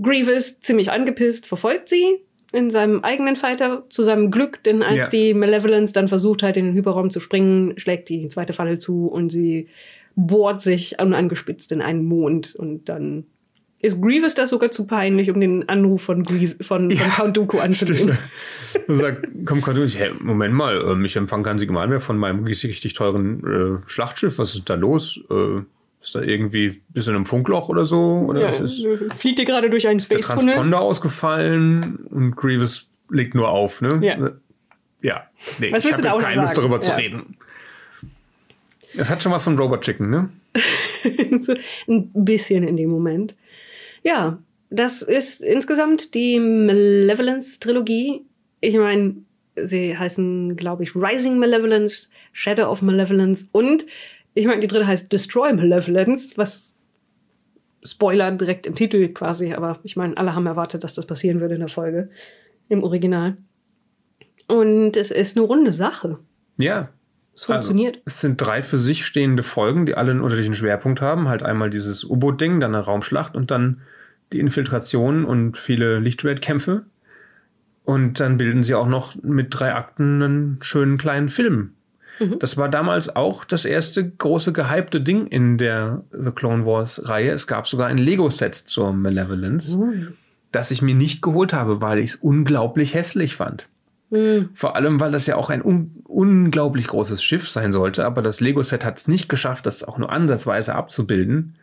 Grievous, 0.00 0.60
ziemlich 0.60 0.92
angepisst, 0.92 1.46
verfolgt 1.46 1.88
sie 1.88 2.20
in 2.52 2.70
seinem 2.70 3.04
eigenen 3.04 3.36
Fighter 3.36 3.84
zu 3.90 4.02
seinem 4.02 4.30
Glück, 4.30 4.62
denn 4.64 4.82
als 4.82 5.04
ja. 5.04 5.08
die 5.08 5.34
Malevolence 5.34 5.92
dann 5.92 6.08
versucht 6.08 6.42
hat, 6.42 6.56
in 6.56 6.66
den 6.66 6.74
Hyperraum 6.74 7.10
zu 7.10 7.20
springen, 7.20 7.74
schlägt 7.78 8.08
die 8.08 8.26
zweite 8.28 8.52
Falle 8.52 8.78
zu 8.78 9.06
und 9.06 9.30
sie 9.30 9.68
bohrt 10.16 10.60
sich 10.60 11.00
unangespitzt 11.00 11.70
in 11.70 11.80
einen 11.80 12.04
Mond 12.04 12.54
und 12.56 12.88
dann 12.88 13.26
ist 13.82 14.00
Grievous 14.00 14.34
das 14.34 14.50
sogar 14.50 14.70
zu 14.70 14.86
peinlich, 14.86 15.30
um 15.30 15.40
den 15.40 15.68
Anruf 15.68 16.02
von, 16.02 16.22
Grievous, 16.22 16.66
von, 16.66 16.90
ja, 16.90 16.98
von 17.04 17.10
Count 17.10 17.36
Dooku 17.36 17.58
anzunehmen. 17.58 18.18
Und 18.86 18.96
sagt, 18.96 19.28
komm 19.46 19.62
Count 19.62 19.78
Dooku, 19.78 19.88
hey, 19.88 20.10
Moment 20.20 20.54
mal, 20.54 20.80
äh, 20.80 20.94
mich 20.94 21.16
empfangen 21.16 21.44
kann 21.44 21.58
sie 21.58 21.66
mal 21.66 21.88
mehr 21.88 22.00
von 22.00 22.18
meinem 22.18 22.44
richtig, 22.44 22.70
richtig 22.70 22.92
teuren 22.92 23.80
äh, 23.84 23.88
Schlachtschiff. 23.88 24.38
Was 24.38 24.54
ist 24.54 24.68
da 24.68 24.74
los? 24.74 25.20
Äh, 25.30 25.62
ist 26.02 26.14
da 26.14 26.22
irgendwie 26.22 26.82
bis 26.88 27.06
in 27.08 27.14
einem 27.14 27.26
Funkloch 27.26 27.68
oder 27.68 27.84
so? 27.84 28.26
Oder 28.28 28.40
ja, 28.40 28.48
ist 28.48 28.86
fliegt 29.16 29.38
ihr 29.38 29.44
gerade 29.44 29.68
durch 29.68 29.86
einen 29.86 30.00
Space 30.00 30.26
Tunnel? 30.26 30.46
Der 30.46 30.54
Transponder 30.54 30.80
ausgefallen 30.80 31.96
und 32.10 32.36
Grievous 32.36 32.88
legt 33.10 33.34
nur 33.34 33.48
auf, 33.48 33.80
ne? 33.80 33.98
Ja. 34.02 34.30
Ja. 35.02 35.24
Nee, 35.58 35.72
was 35.72 35.84
ich 35.84 35.92
habe 35.92 36.02
jetzt 36.02 36.18
keine 36.18 36.42
Lust 36.42 36.56
darüber 36.56 36.76
ja. 36.76 36.80
zu 36.80 36.96
reden. 36.96 37.36
Es 38.94 39.10
hat 39.10 39.22
schon 39.22 39.32
was 39.32 39.44
von 39.44 39.58
Robot 39.58 39.82
Chicken, 39.82 40.10
ne? 40.10 40.30
ein 41.88 42.10
bisschen 42.12 42.66
in 42.66 42.76
dem 42.76 42.90
Moment. 42.90 43.34
Ja, 44.02 44.38
das 44.70 45.02
ist 45.02 45.42
insgesamt 45.42 46.14
die 46.14 46.38
Malevolence-Trilogie. 46.38 48.24
Ich 48.60 48.76
meine, 48.76 49.16
sie 49.56 49.96
heißen, 49.96 50.56
glaube 50.56 50.84
ich, 50.84 50.94
Rising 50.94 51.38
Malevolence, 51.38 52.08
Shadow 52.32 52.70
of 52.70 52.82
Malevolence 52.82 53.48
und 53.52 53.86
ich 54.34 54.46
meine, 54.46 54.60
die 54.60 54.68
dritte 54.68 54.86
heißt 54.86 55.12
Destroy 55.12 55.52
Malevolence, 55.52 56.36
was 56.36 56.74
Spoiler 57.82 58.30
direkt 58.30 58.66
im 58.66 58.74
Titel 58.74 59.08
quasi, 59.08 59.54
aber 59.54 59.80
ich 59.82 59.96
meine, 59.96 60.16
alle 60.16 60.34
haben 60.34 60.46
erwartet, 60.46 60.84
dass 60.84 60.94
das 60.94 61.06
passieren 61.06 61.40
würde 61.40 61.54
in 61.54 61.60
der 61.60 61.68
Folge 61.68 62.10
im 62.68 62.82
Original. 62.82 63.38
Und 64.48 64.96
es 64.96 65.10
ist 65.10 65.36
eine 65.36 65.46
runde 65.46 65.72
Sache. 65.72 66.18
Ja. 66.58 66.90
Es 67.34 67.44
funktioniert. 67.44 67.96
Also, 67.96 68.02
es 68.06 68.20
sind 68.20 68.40
drei 68.40 68.62
für 68.62 68.78
sich 68.78 69.06
stehende 69.06 69.42
Folgen, 69.42 69.86
die 69.86 69.94
alle 69.94 70.10
einen 70.10 70.20
unterschiedlichen 70.20 70.54
Schwerpunkt 70.54 71.00
haben. 71.00 71.28
Halt 71.28 71.42
einmal 71.42 71.70
dieses 71.70 72.04
U-Boot-Ding, 72.04 72.60
dann 72.60 72.74
eine 72.74 72.84
Raumschlacht 72.84 73.34
und 73.34 73.50
dann 73.50 73.80
die 74.32 74.40
Infiltration 74.40 75.24
und 75.24 75.56
viele 75.56 75.98
Lichtschwertkämpfe. 75.98 76.84
Und 77.84 78.20
dann 78.20 78.36
bilden 78.36 78.62
sie 78.62 78.74
auch 78.74 78.86
noch 78.86 79.16
mit 79.22 79.48
drei 79.50 79.74
Akten 79.74 80.22
einen 80.22 80.58
schönen 80.60 80.98
kleinen 80.98 81.28
Film. 81.28 81.72
Mhm. 82.20 82.38
Das 82.38 82.56
war 82.56 82.68
damals 82.68 83.14
auch 83.16 83.44
das 83.44 83.64
erste 83.64 84.08
große 84.08 84.52
gehypte 84.52 85.00
Ding 85.00 85.26
in 85.26 85.58
der 85.58 86.04
The 86.12 86.30
Clone 86.30 86.66
Wars 86.66 87.08
Reihe. 87.08 87.32
Es 87.32 87.46
gab 87.46 87.66
sogar 87.66 87.88
ein 87.88 87.98
Lego-Set 87.98 88.54
zur 88.54 88.92
Malevolence, 88.92 89.76
mhm. 89.76 90.14
das 90.52 90.70
ich 90.70 90.82
mir 90.82 90.94
nicht 90.94 91.22
geholt 91.22 91.52
habe, 91.52 91.80
weil 91.80 91.98
ich 91.98 92.10
es 92.10 92.16
unglaublich 92.16 92.94
hässlich 92.94 93.36
fand. 93.36 93.66
Mhm. 94.10 94.50
Vor 94.54 94.76
allem, 94.76 95.00
weil 95.00 95.12
das 95.12 95.26
ja 95.26 95.36
auch 95.36 95.50
ein 95.50 95.62
un 95.64 96.02
unglaublich 96.04 96.88
großes 96.88 97.22
Schiff 97.22 97.48
sein 97.48 97.72
sollte, 97.72 98.04
aber 98.04 98.20
das 98.22 98.40
Lego-Set 98.40 98.84
hat 98.84 98.98
es 98.98 99.08
nicht 99.08 99.28
geschafft, 99.28 99.66
das 99.66 99.84
auch 99.84 99.96
nur 99.96 100.10
ansatzweise 100.10 100.74
abzubilden. 100.74 101.54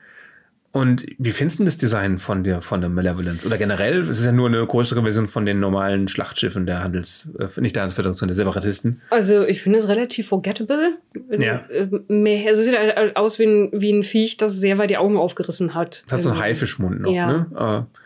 Und 0.71 1.05
wie 1.17 1.31
findest 1.31 1.60
du 1.60 1.63
das 1.63 1.77
Design 1.77 2.19
von 2.19 2.43
der, 2.43 2.62
von 2.62 2.81
der 2.81 2.89
Malevolence? 2.89 3.47
Oder 3.47 3.57
generell, 3.57 4.03
es 4.03 4.19
ist 4.19 4.25
ja 4.25 4.31
nur 4.31 4.47
eine 4.47 4.65
größere 4.65 5.01
Version 5.01 5.27
von 5.27 5.45
den 5.45 5.60
normalen 5.60 6.07
Schlachtschiffen 6.07 6.65
der 6.65 6.83
Handels, 6.83 7.27
äh, 7.39 7.47
nicht 7.62 7.75
der 7.75 7.83
Handelsföderation, 7.83 8.27
der 8.27 8.36
Separatisten. 8.36 9.01
Also 9.10 9.43
ich 9.43 9.62
finde 9.62 9.79
es 9.79 9.88
relativ 9.88 10.27
forgettable. 10.27 10.97
Ja. 11.31 11.65
Äh, 11.69 11.88
mehr, 12.07 12.47
also 12.47 12.62
sieht 12.62 12.77
halt 12.77 13.15
aus 13.15 13.39
wie 13.39 13.45
ein, 13.45 13.69
wie 13.73 13.91
ein 13.91 14.03
Viech, 14.03 14.38
das 14.38 14.57
sehr 14.57 14.77
weit 14.77 14.91
die 14.91 14.97
Augen 14.97 15.17
aufgerissen 15.17 15.73
hat. 15.73 16.03
Das 16.05 16.13
hat 16.13 16.21
so 16.21 16.29
einen 16.29 16.39
Haifischmund 16.39 17.01
noch, 17.01 17.12
ja. 17.12 17.27
ne? 17.27 17.88
Äh. 17.89 17.99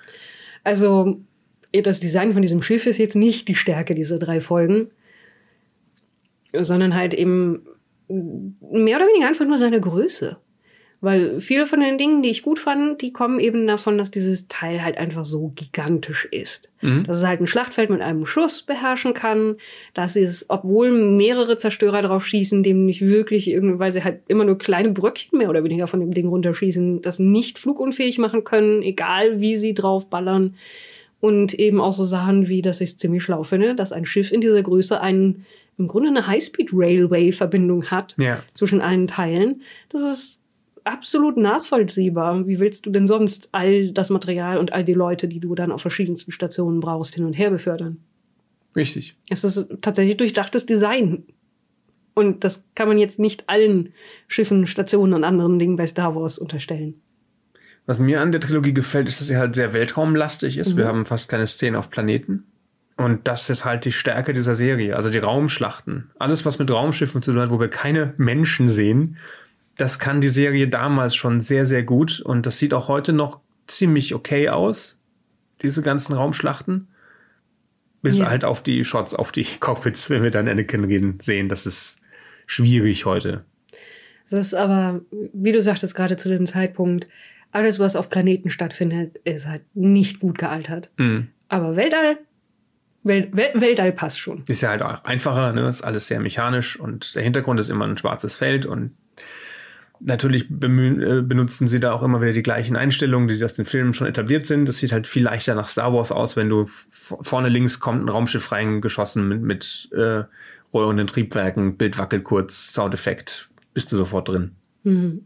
Also 0.63 1.19
das 1.84 2.00
Design 2.00 2.34
von 2.34 2.42
diesem 2.42 2.62
Schiff 2.62 2.86
ist 2.86 2.98
jetzt 2.98 3.16
nicht 3.16 3.48
die 3.48 3.56
Stärke 3.56 3.96
dieser 3.96 4.20
drei 4.20 4.42
Folgen, 4.42 4.92
sondern 6.54 6.96
halt 6.96 7.14
eben 7.14 7.66
mehr 8.08 8.98
oder 8.98 9.08
weniger 9.08 9.28
einfach 9.28 9.46
nur 9.46 9.58
seine 9.58 9.80
Größe. 9.80 10.38
Weil 11.04 11.40
viele 11.40 11.66
von 11.66 11.80
den 11.80 11.98
Dingen, 11.98 12.22
die 12.22 12.30
ich 12.30 12.44
gut 12.44 12.60
fand, 12.60 13.02
die 13.02 13.12
kommen 13.12 13.40
eben 13.40 13.66
davon, 13.66 13.98
dass 13.98 14.12
dieses 14.12 14.48
Teil 14.48 14.84
halt 14.84 15.00
einfach 15.00 15.26
so 15.26 15.52
gigantisch 15.56 16.26
ist. 16.26 16.72
Mhm. 16.82 17.06
Dass 17.06 17.18
es 17.18 17.26
halt 17.26 17.42
ein 17.42 17.48
Schlachtfeld 17.48 17.90
mit 17.90 18.02
einem 18.02 18.28
Schuss 18.28 18.62
beherrschen 18.62 19.16
kann, 19.16 19.56
dass 19.96 20.16
es, 20.16 20.46
obwohl 20.50 20.92
mehrere 20.92 21.58
Zerstörer 21.58 22.04
drauf 22.04 22.28
schießen, 22.28 22.62
dem 22.62 22.86
nicht 22.86 23.02
wirklich 23.02 23.50
irgendwie, 23.50 23.80
weil 23.80 23.92
sie 23.92 24.04
halt 24.04 24.22
immer 24.28 24.46
nur 24.46 24.60
kleine 24.60 24.92
Bröckchen 24.92 25.40
mehr 25.40 25.50
oder 25.50 25.64
weniger 25.64 25.88
von 25.88 26.02
dem 26.02 26.14
Ding 26.14 26.28
runterschießen, 26.28 27.02
das 27.02 27.18
nicht 27.18 27.58
flugunfähig 27.58 28.20
machen 28.20 28.44
können, 28.44 28.84
egal 28.84 29.42
wie 29.42 29.58
sie 29.58 29.74
drauf 29.74 30.08
ballern. 30.08 30.56
Und 31.22 31.54
eben 31.54 31.80
auch 31.80 31.94
so 31.94 32.04
Sachen 32.04 32.50
wie, 32.50 32.62
dass 32.62 32.82
ich 32.82 32.90
es 32.92 32.98
ziemlich 32.98 33.24
schlau 33.24 33.44
finde, 33.44 33.76
dass 33.76 33.94
ein 33.94 34.06
Schiff 34.06 34.32
in 34.32 34.42
dieser 34.42 34.62
Größe 34.64 35.00
einen, 35.00 35.46
im 35.78 35.88
Grunde 35.88 36.10
eine 36.10 36.28
Highspeed-Railway-Verbindung 36.28 37.86
hat 37.86 38.16
ja. 38.20 38.44
zwischen 38.54 38.82
allen 38.82 39.08
Teilen. 39.08 39.62
Das 39.90 40.02
ist 40.02 40.42
absolut 40.84 41.38
nachvollziehbar. 41.38 42.48
Wie 42.48 42.60
willst 42.60 42.86
du 42.86 42.90
denn 42.90 43.06
sonst 43.06 43.50
all 43.52 43.92
das 43.92 44.10
Material 44.10 44.58
und 44.58 44.74
all 44.74 44.84
die 44.84 44.96
Leute, 44.96 45.28
die 45.28 45.40
du 45.40 45.54
dann 45.54 45.72
auf 45.72 45.82
verschiedensten 45.82 46.32
Stationen 46.32 46.80
brauchst, 46.80 47.16
hin 47.16 47.26
und 47.26 47.34
her 47.34 47.52
befördern? 47.52 47.98
Richtig. 48.76 49.16
Es 49.30 49.44
ist 49.44 49.70
tatsächlich 49.82 50.18
durchdachtes 50.18 50.66
Design. 50.66 51.24
Und 52.14 52.44
das 52.44 52.64
kann 52.76 52.88
man 52.88 52.98
jetzt 52.98 53.20
nicht 53.20 53.48
allen 53.48 53.94
Schiffen, 54.28 54.66
Stationen 54.66 55.14
und 55.14 55.24
anderen 55.24 55.60
Dingen 55.60 55.76
bei 55.76 55.88
Star 55.88 56.16
Wars 56.16 56.38
unterstellen. 56.38 57.02
Was 57.86 58.00
mir 58.00 58.22
an 58.22 58.32
der 58.32 58.41
Trilogie 58.41 58.74
gefällt, 58.74 59.08
ist, 59.08 59.20
dass 59.20 59.28
sie 59.28 59.38
halt 59.38 59.56
sehr 59.56 59.74
weltraumlastig 59.74 60.58
ist. 60.58 60.74
Mhm. 60.74 60.78
Wir 60.78 60.88
haben 60.88 61.06
fast 61.06 61.30
keine 61.30 61.48
Szenen 61.48 61.76
auf 61.76 61.89
Planeten. 61.89 62.46
Und 62.98 63.28
das 63.28 63.50
ist 63.50 63.65
halt 63.65 63.86
die 63.86 63.91
Stärke 63.91 64.34
dieser 64.34 64.54
Serie. 64.54 64.96
Also 64.96 65.10
die 65.10 65.17
Raumschlachten. 65.17 66.12
Alles, 66.20 66.46
was 66.46 66.60
mit 66.60 66.70
Raumschiffen 66.70 67.22
zu 67.22 67.32
tun 67.32 67.41
hat, 67.41 67.50
wo 67.50 67.60
wir 67.60 67.70
keine 67.70 68.13
Menschen 68.17 68.70
sehen, 68.70 69.17
das 69.78 69.98
kann 69.98 70.22
die 70.22 70.30
Serie 70.30 70.67
damals 70.67 71.15
schon 71.15 71.41
sehr, 71.41 71.65
sehr 71.65 71.82
gut 71.82 72.20
und 72.20 72.46
das 72.46 72.60
sieht 72.60 72.74
auch 72.74 72.88
heute 72.88 73.13
noch 73.13 73.39
ziemlich 73.65 74.13
okay 74.13 74.50
aus, 74.50 75.00
diese 75.62 75.82
ganzen 75.82 76.13
Raumschlachten. 76.13 76.88
Bis 78.04 78.20
ja. 78.20 78.30
halt 78.30 78.46
auf 78.46 78.62
die 78.62 78.84
Shots, 78.84 79.13
auf 79.15 79.32
die 79.32 79.46
Cockpits, 79.60 80.10
wenn 80.10 80.24
wir 80.24 80.32
dann 80.32 80.48
Anakin 80.48 80.84
reden, 80.84 81.20
sehen. 81.20 81.50
Das 81.50 81.65
ist 81.65 81.98
schwierig 82.46 83.06
heute. 83.06 83.46
Das 84.30 84.39
ist 84.39 84.54
aber, 84.54 85.02
wie 85.34 85.52
du 85.52 85.62
sagtest, 85.62 85.96
gerade 85.96 86.17
zu 86.17 86.30
dem 86.30 86.46
Zeitpunkt 86.46 87.08
alles, 87.52 87.80
was 87.80 87.96
auf 87.96 88.10
Planeten 88.10 88.50
stattfindet, 88.50 89.18
ist 89.24 89.48
halt 89.48 89.64
nicht 89.74 90.20
gut 90.20 90.38
gealtert. 90.38 90.90
Mhm. 90.98 91.28
Aber 91.50 91.76
Weltall, 91.76 92.18
Wel 93.04 93.30
Wel 93.32 93.50
Weltall 93.56 93.92
passt 93.92 94.20
schon. 94.20 94.44
Ist 94.48 94.62
ja 94.62 94.70
halt 94.70 94.82
auch 94.84 95.04
einfacher, 95.06 95.54
ne? 95.54 95.68
Ist 95.68 95.82
alles 95.82 96.08
sehr 96.08 96.20
mechanisch 96.20 96.80
und 96.80 97.16
der 97.16 97.24
Hintergrund 97.24 97.60
ist 97.60 97.70
immer 97.70 97.86
ein 97.88 97.98
schwarzes 97.98 98.36
Feld 98.36 98.66
und 98.66 98.92
natürlich 100.00 100.50
äh, 100.50 101.22
benutzen 101.22 101.68
sie 101.68 101.80
da 101.80 101.94
auch 101.94 102.04
immer 102.04 102.22
wieder 102.22 102.34
die 102.34 102.44
gleichen 102.44 102.76
Einstellungen, 102.76 103.28
die 103.28 103.44
aus 103.44 103.54
den 103.54 103.66
Filmen 103.66 103.94
schon 103.94 104.08
etabliert 104.08 104.46
sind. 104.46 104.68
Das 104.68 104.78
sieht 104.78 104.92
halt 104.92 105.08
viel 105.08 105.24
leichter 105.24 105.56
nach 105.56 105.68
Star 105.68 105.94
Wars 105.94 106.12
aus, 106.12 106.36
wenn 106.36 106.50
du 106.50 106.68
vorne 106.90 107.50
links 107.50 107.80
kommt 107.80 108.06
ein 108.06 108.10
Raumschiff 108.10 108.52
reingeschossen 108.52 109.28
mit, 109.28 109.42
mit 109.42 109.90
äh, 109.94 110.24
rollenden 110.74 111.08
Triebwerken, 111.08 111.78
Bild 111.78 111.98
wackelt 111.98 112.24
kurz, 112.24 112.74
Soundeffekt, 112.74 113.50
bist 113.74 113.92
du 113.92 113.98
sofort 113.98 114.30
drin. 114.30 114.52
Mhm. 114.84 115.26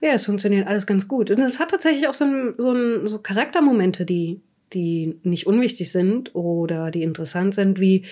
Ja, 0.00 0.10
es 0.12 0.24
funktioniert 0.24 0.66
alles 0.66 0.86
ganz 0.86 1.08
gut. 1.08 1.30
Und 1.30 1.40
es 1.40 1.58
hat 1.58 1.70
tatsächlich 1.70 2.08
auch 2.08 2.14
so, 2.14 2.24
ein, 2.24 2.54
so, 2.58 2.72
ein, 2.72 3.08
so 3.08 3.18
Charaktermomente, 3.18 4.04
die, 4.04 4.40
die 4.72 5.18
nicht 5.22 5.46
unwichtig 5.46 5.90
sind 5.90 6.34
oder 6.34 6.90
die 6.90 7.02
interessant 7.02 7.54
sind, 7.54 7.80
wie 7.80 8.04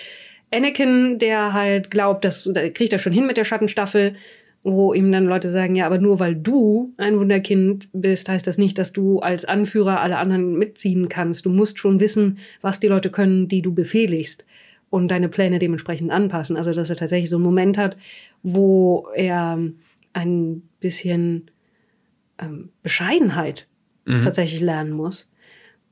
Anakin, 0.51 1.19
der 1.19 1.53
halt 1.53 1.91
glaubt, 1.91 2.25
dass 2.25 2.43
da 2.43 2.69
kriegt 2.69 2.93
er 2.93 2.99
schon 2.99 3.13
hin 3.13 3.27
mit 3.27 3.37
der 3.37 3.45
Schattenstaffel, 3.45 4.15
wo 4.63 4.93
ihm 4.93 5.11
dann 5.11 5.25
Leute 5.25 5.49
sagen, 5.49 5.75
ja, 5.75 5.85
aber 5.85 5.99
nur 5.99 6.19
weil 6.19 6.35
du 6.35 6.93
ein 6.97 7.19
Wunderkind 7.19 7.89
bist, 7.93 8.29
heißt 8.29 8.47
das 8.47 8.57
nicht, 8.57 8.79
dass 8.79 8.93
du 8.93 9.19
als 9.19 9.45
Anführer 9.45 10.01
alle 10.01 10.17
anderen 10.17 10.57
mitziehen 10.57 11.07
kannst. 11.07 11.45
Du 11.45 11.51
musst 11.51 11.77
schon 11.77 11.99
wissen, 11.99 12.39
was 12.61 12.79
die 12.79 12.87
Leute 12.87 13.11
können, 13.11 13.47
die 13.47 13.61
du 13.61 13.73
befehligst 13.73 14.43
und 14.89 15.09
deine 15.09 15.29
Pläne 15.29 15.59
dementsprechend 15.59 16.09
anpassen. 16.09 16.57
Also, 16.57 16.73
dass 16.73 16.89
er 16.89 16.95
tatsächlich 16.95 17.29
so 17.29 17.35
einen 17.35 17.45
Moment 17.45 17.77
hat, 17.77 17.95
wo 18.41 19.07
er 19.13 19.59
ein 20.15 20.63
bisschen 20.79 21.51
ähm, 22.39 22.69
Bescheidenheit 22.81 23.67
Mhm. 24.07 24.21
tatsächlich 24.21 24.61
lernen 24.61 24.91
muss. 24.91 25.27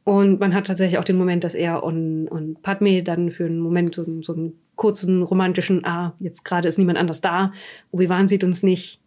Und 0.04 0.40
man 0.40 0.54
hat 0.54 0.68
tatsächlich 0.68 1.00
auch 1.00 1.04
den 1.04 1.16
Moment, 1.18 1.44
dass 1.44 1.56
er 1.56 1.82
und, 1.84 2.28
und 2.28 2.62
Padme 2.62 3.02
dann 3.02 3.32
für 3.32 3.46
einen 3.46 3.60
Moment 3.60 3.96
so, 3.96 4.06
so 4.22 4.34
einen 4.36 4.54
kurzen 4.76 5.24
romantischen, 5.24 5.84
ah, 5.84 6.14
jetzt 6.20 6.46
gerade 6.46 6.68
ist 6.68 6.78
niemand 6.78 7.00
anders 7.00 7.22
da, 7.22 7.54
Obi-Wan 7.92 8.28
sieht 8.28 8.44
uns 8.44 8.62
nicht, 8.62 9.02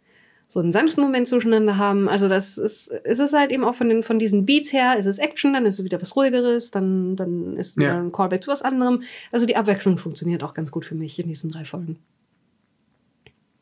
so 0.48 0.58
einen 0.58 0.72
sanften 0.72 1.02
Moment 1.04 1.28
zueinander 1.28 1.76
haben. 1.76 2.08
Also 2.08 2.28
das 2.28 2.58
ist, 2.58 2.88
ist 2.88 3.20
es 3.20 3.32
halt 3.32 3.52
eben 3.52 3.62
auch 3.64 3.74
von, 3.76 3.88
den, 3.88 4.02
von 4.02 4.18
diesen 4.18 4.44
Beats 4.46 4.72
her, 4.72 4.96
ist 4.98 5.06
es 5.06 5.18
Action, 5.18 5.52
dann 5.52 5.66
ist 5.66 5.78
es 5.78 5.84
wieder 5.84 6.00
was 6.02 6.16
ruhigeres, 6.16 6.72
dann, 6.72 7.14
dann 7.14 7.56
ist 7.56 7.76
wieder 7.76 7.88
Ja. 7.88 8.00
ein 8.00 8.10
Callback 8.10 8.42
zu 8.42 8.50
was 8.50 8.62
anderem. 8.62 9.02
Also 9.30 9.46
die 9.46 9.56
Abwechslung 9.56 9.98
funktioniert 9.98 10.42
auch 10.42 10.54
ganz 10.54 10.70
gut 10.72 10.84
für 10.84 10.94
mich 10.96 11.18
in 11.20 11.28
diesen 11.28 11.50
drei 11.50 11.64
Folgen. 11.64 11.98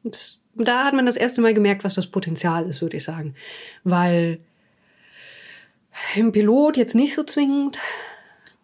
Und 0.04 0.38
da 0.56 0.84
hat 0.84 0.94
man 0.94 1.06
das 1.06 1.16
erste 1.16 1.40
Mal 1.40 1.54
gemerkt, 1.54 1.84
was 1.84 1.94
das 1.94 2.06
Potenzial 2.06 2.66
ist, 2.68 2.82
würde 2.82 2.96
ich 2.96 3.04
sagen. 3.04 3.34
Weil 3.82 4.38
im 6.16 6.32
Pilot 6.32 6.76
jetzt 6.76 6.94
nicht 6.94 7.14
so 7.14 7.22
zwingend. 7.24 7.78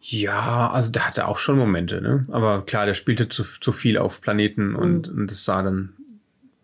Ja, 0.01 0.71
also 0.71 0.91
der 0.91 1.07
hatte 1.07 1.29
auch 1.29 1.39
schon 1.39 1.59
Momente, 1.59 2.01
ne? 2.01 2.27
Aber 2.31 2.65
klar, 2.65 2.87
der 2.87 2.95
spielte 2.95 3.29
zu, 3.29 3.45
zu 3.61 3.73
viel 3.73 3.99
auf 3.99 4.21
Planeten 4.21 4.75
und, 4.75 5.09
und 5.09 5.31
es 5.31 5.45
sah 5.45 5.63
dann 5.63 5.93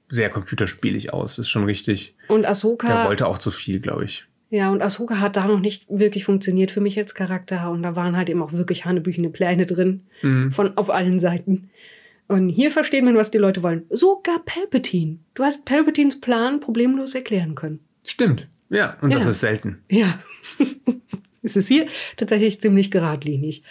sehr 0.09 0.31
computerspielig 0.31 1.13
aus, 1.13 1.39
ist 1.39 1.49
schon 1.51 1.65
richtig. 1.65 2.15
Und 2.29 2.43
Der 2.43 2.51
Ahsoka, 2.53 3.05
wollte 3.05 3.27
auch 3.27 3.39
zu 3.39 3.51
viel, 3.51 3.81
glaube 3.81 4.05
ich. 4.05 4.25
ja, 4.51 4.71
und 4.71 4.81
Ahsoka 4.81 5.21
hat 5.21 5.37
da 5.37 5.47
noch 5.47 5.61
nicht 5.61 5.85
wirklich 5.89 6.25
funktioniert 6.25 6.71
für 6.71 6.81
mich 6.81 6.97
als 6.99 7.15
Charakter. 7.15 7.71
Und 7.71 7.83
da 7.83 7.95
waren 7.95 8.17
halt 8.17 8.31
eben 8.31 8.43
auch 8.43 8.53
wirklich 8.53 8.85
hanebüchene 8.85 9.29
Pläne 9.29 9.67
drin. 9.67 10.03
Mhm. 10.23 10.53
Von 10.53 10.77
auf 10.79 10.91
allen 10.91 11.19
Seiten. 11.19 11.71
Und 12.29 12.49
hier 12.49 12.71
versteht 12.71 13.05
man, 13.05 13.17
was 13.17 13.31
die 13.31 13.39
Leute 13.39 13.63
wollen. 13.63 13.85
Sogar 13.91 14.41
Palpatine. 14.45 15.19
Du 15.35 15.45
hast 15.45 15.65
Palpatines 15.65 16.21
Plan 16.21 16.59
problemlos 16.61 17.15
erklären 17.15 17.55
können. 17.55 17.81
Stimmt. 18.05 18.49
Ja, 18.69 18.97
und 19.01 19.15
das 19.15 19.25
Ja. 19.25 19.31
ist 19.31 19.41
selten. 19.41 19.79
Ja. 19.89 20.19
es 21.43 21.55
ist 21.57 21.69
hier 21.69 21.87
tatsächlich 22.17 22.61
ziemlich 22.61 22.91
geradlinig. 22.91 23.63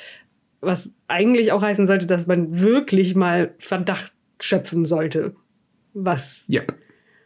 Was 0.61 0.95
eigentlich 1.07 1.51
auch 1.51 1.61
heißen 1.61 1.85
sollte, 1.85 2.05
dass 2.07 2.27
man 2.27 2.59
wirklich 2.59 3.13
mal 3.13 3.53
Verdacht 3.59 4.13
schöpfen 4.39 4.85
sollte. 4.85 5.35
Was, 5.93 6.47
Yep. 6.49 6.73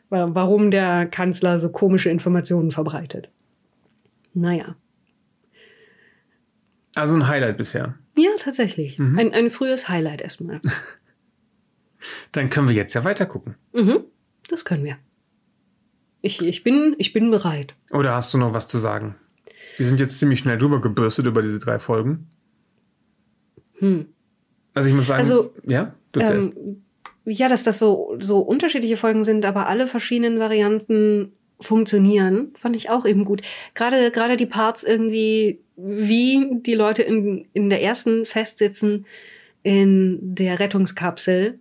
wa- 0.10 0.30
warum 0.34 0.72
der 0.72 1.06
Kanzler 1.06 1.60
so 1.60 1.70
komische 1.70 2.10
Informationen 2.10 2.72
verbreitet. 2.72 3.30
Naja. 4.34 4.76
Also 6.96 7.16
ein 7.16 7.28
Highlight 7.28 7.58
bisher. 7.58 7.96
Ja, 8.18 8.30
tatsächlich. 8.40 9.00
Ein, 9.00 9.32
ein 9.32 9.50
frühes 9.52 9.90
Highlight 9.90 10.22
erstmal. 10.22 10.60
Dann 12.32 12.50
können 12.50 12.68
wir 12.68 12.76
jetzt 12.76 12.94
ja 12.94 13.04
weiter 13.04 13.26
gucken. 13.26 13.56
mhm, 13.74 14.04
das 14.50 14.66
können 14.66 14.84
wir. 14.84 14.98
Ich, 16.22 16.42
ich, 16.42 16.64
bin, 16.64 16.96
ich 16.98 17.14
bin 17.14 17.32
bereit. 17.32 17.76
Oder 17.92 18.14
hast 18.14 18.34
du 18.34 18.38
noch 18.38 18.54
was 18.54 18.68
zu 18.68 18.78
sagen? 18.78 19.16
Wir 19.78 19.86
sind 19.86 20.00
jetzt 20.02 20.20
ziemlich 20.20 20.40
schnell 20.40 20.58
drüber 20.58 20.82
gebürstet 20.82 21.26
über 21.26 21.42
diese 21.42 21.60
drei 21.60 21.80
Folgen. 21.80 22.28
Also 24.74 24.90
ich 24.90 24.96
muss 24.96 25.08
sagen, 25.08 25.20
Also, 25.20 25.54
ja, 25.66 25.94
du 26.12 26.20
zuerst. 26.20 26.52
Ähm, 26.56 26.84
ja, 27.26 27.48
dass 27.48 27.64
das 27.64 27.80
so, 27.80 28.18
so 28.20 28.40
unterschiedliche 28.40 28.98
Folgen 28.98 29.24
sind, 29.24 29.46
aber 29.46 29.68
alle 29.68 29.88
verschiedenen 29.88 30.40
Varianten 30.40 31.32
funktionieren, 31.62 32.54
fand 32.56 32.76
ich 32.76 32.90
auch 32.90 33.06
eben 33.06 33.24
gut. 33.26 33.42
Gerade, 33.74 34.12
gerade 34.12 34.38
die 34.38 34.46
Parts 34.46 34.84
irgendwie, 34.84 35.62
wie 35.76 36.60
die 36.62 36.74
Leute 36.74 37.04
in, 37.04 37.48
in 37.54 37.70
der 37.70 37.82
ersten 37.82 38.26
festsitzen 38.26 39.06
in 39.62 40.20
der 40.22 40.60
Rettungskapsel, 40.60 41.60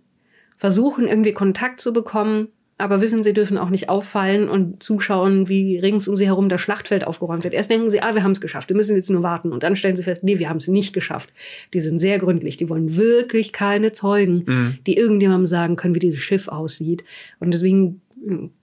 versuchen 0.59 1.07
irgendwie 1.07 1.33
Kontakt 1.33 1.81
zu 1.81 1.91
bekommen, 1.93 2.49
aber 2.77 3.01
wissen, 3.01 3.23
sie 3.23 3.33
dürfen 3.33 3.57
auch 3.57 3.69
nicht 3.69 3.89
auffallen 3.89 4.47
und 4.47 4.81
zuschauen, 4.81 5.49
wie 5.49 5.79
rings 5.79 6.07
um 6.07 6.15
sie 6.15 6.27
herum 6.27 6.47
das 6.47 6.61
Schlachtfeld 6.61 7.05
aufgeräumt 7.05 7.43
wird. 7.43 7.53
Erst 7.53 7.69
denken 7.69 7.89
sie, 7.89 8.01
ah, 8.01 8.15
wir 8.15 8.23
haben 8.23 8.31
es 8.31 8.39
geschafft, 8.39 8.69
wir 8.69 8.75
müssen 8.75 8.95
jetzt 8.95 9.09
nur 9.09 9.23
warten. 9.23 9.51
Und 9.51 9.63
dann 9.63 9.75
stellen 9.75 9.97
sie 9.97 10.03
fest, 10.03 10.23
nee, 10.23 10.39
wir 10.39 10.47
haben 10.47 10.57
es 10.57 10.67
nicht 10.69 10.93
geschafft. 10.93 11.29
Die 11.73 11.81
sind 11.81 11.99
sehr 11.99 12.19
gründlich, 12.19 12.55
die 12.55 12.69
wollen 12.69 12.95
wirklich 12.95 13.51
keine 13.51 13.91
Zeugen, 13.91 14.43
Mhm. 14.45 14.77
die 14.87 14.95
irgendjemandem 14.95 15.45
sagen 15.45 15.75
können, 15.75 15.95
wie 15.95 15.99
dieses 15.99 16.21
Schiff 16.21 16.47
aussieht. 16.47 17.03
Und 17.39 17.51
deswegen 17.51 17.99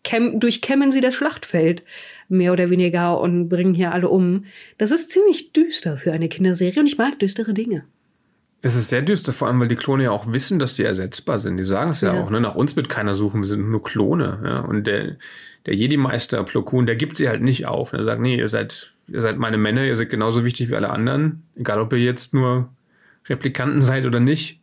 käm 0.02 0.38
durchkämmen 0.38 0.92
sie 0.92 1.00
das 1.00 1.14
Schlachtfeld 1.14 1.82
mehr 2.28 2.52
oder 2.52 2.70
weniger 2.70 3.20
und 3.20 3.48
bringen 3.48 3.74
hier 3.74 3.92
alle 3.92 4.08
um. 4.08 4.44
Das 4.78 4.90
ist 4.90 5.10
ziemlich 5.10 5.52
düster 5.52 5.96
für 5.96 6.12
eine 6.12 6.28
Kinderserie 6.28 6.80
und 6.80 6.86
ich 6.86 6.98
mag 6.98 7.18
düstere 7.18 7.54
Dinge. 7.54 7.84
Es 8.66 8.74
ist 8.74 8.88
sehr 8.88 9.02
düster, 9.02 9.32
vor 9.32 9.48
allem, 9.48 9.60
weil 9.60 9.68
die 9.68 9.76
Klone 9.76 10.04
ja 10.04 10.10
auch 10.10 10.32
wissen, 10.32 10.58
dass 10.58 10.74
die 10.74 10.82
ersetzbar 10.82 11.38
sind. 11.38 11.56
Die 11.56 11.64
sagen 11.64 11.90
es 11.90 12.00
ja, 12.00 12.14
Ja. 12.14 12.20
auch, 12.22 12.30
ne? 12.30 12.40
Nach 12.40 12.54
uns 12.56 12.74
wird 12.76 12.88
keiner 12.88 13.14
suchen, 13.14 13.40
wir 13.42 13.48
sind 13.48 13.70
nur 13.70 13.82
Klone. 13.82 14.40
Ja? 14.44 14.60
Und 14.60 14.86
der, 14.86 15.16
der 15.66 15.74
Jedi-Meister 15.74 16.42
Plo 16.44 16.62
Koon, 16.62 16.86
der 16.86 16.96
gibt 16.96 17.16
sie 17.16 17.28
halt 17.28 17.42
nicht 17.42 17.66
auf. 17.66 17.92
Er 17.92 18.04
sagt, 18.04 18.20
nee, 18.20 18.36
ihr 18.36 18.48
seid, 18.48 18.92
ihr 19.08 19.22
seid 19.22 19.38
meine 19.38 19.56
Männer, 19.56 19.84
ihr 19.84 19.94
seid 19.96 20.10
genauso 20.10 20.44
wichtig 20.44 20.68
wie 20.70 20.74
alle 20.76 20.90
anderen. 20.90 21.42
Egal, 21.54 21.78
ob 21.80 21.92
ihr 21.92 22.00
jetzt 22.00 22.34
nur 22.34 22.68
Replikanten 23.28 23.82
seid 23.82 24.04
oder 24.06 24.20
nicht. 24.20 24.60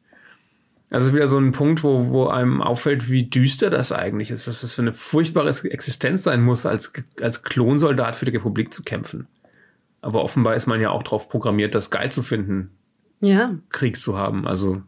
Also 0.90 1.06
es 1.06 1.10
ist 1.10 1.16
wieder 1.16 1.28
so 1.28 1.40
ein 1.40 1.54
Punkt, 1.54 1.84
wo, 1.84 2.10
wo 2.10 2.28
einem 2.28 2.62
auffällt, 2.62 3.10
wie 3.10 3.24
düster 3.24 3.70
das 3.70 3.92
eigentlich 3.92 4.32
ist. 4.32 4.48
Dass 4.48 4.62
das 4.62 4.74
für 4.74 4.82
eine 4.84 4.94
furchtbare 4.94 5.50
Existenz 5.50 6.24
sein 6.24 6.42
muss, 6.42 6.66
als, 6.66 6.94
als 7.20 7.42
Klonsoldat 7.44 8.16
für 8.16 8.26
die 8.26 8.32
Republik 8.32 8.74
zu 8.74 8.84
kämpfen. 8.84 9.28
Aber 10.02 10.22
offenbar 10.24 10.56
ist 10.56 10.68
man 10.68 10.82
ja 10.82 10.90
auch 10.92 11.04
darauf 11.04 11.30
programmiert, 11.30 11.74
das 11.74 11.90
geil 11.90 12.12
zu 12.12 12.22
finden, 12.22 12.70
Ja, 13.24 13.56
Krieg 13.70 14.00
zu 14.00 14.18
haben. 14.18 14.46
Also 14.48 14.84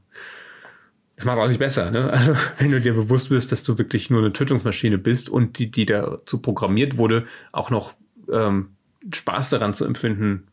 das 1.15 1.25
macht 1.25 1.37
auch 1.37 1.47
nicht 1.47 1.59
besser, 1.59 1.91
ne? 1.91 2.09
Also 2.09 2.35
wenn 2.57 2.71
du 2.71 2.81
dir 2.81 2.93
bewusst 2.93 3.29
bist, 3.29 3.51
dass 3.51 3.63
du 3.63 3.77
wirklich 3.77 4.09
nur 4.09 4.19
eine 4.19 4.33
Tötungsmaschine 4.33 4.97
bist 4.97 5.29
und 5.29 5.57
die, 5.57 5.71
die 5.71 5.85
dazu 5.85 6.39
programmiert 6.39 6.97
wurde, 6.97 7.25
auch 7.51 7.69
noch 7.69 7.93
ähm, 8.31 8.69
Spaß 9.13 9.51
daran 9.51 9.73
zu 9.73 9.85
empfinden, 9.85 10.47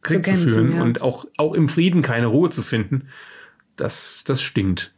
Krieg 0.00 0.24
zu, 0.24 0.30
kämpfen, 0.30 0.48
führen 0.48 0.76
ja. 0.76 0.82
und 0.82 1.02
auch, 1.02 1.26
auch 1.36 1.52
im 1.52 1.68
Frieden 1.68 2.02
keine 2.02 2.26
Ruhe 2.26 2.50
zu 2.50 2.62
finden, 2.62 3.08
das, 3.76 4.24
das 4.26 4.42
stinkt. 4.42 4.94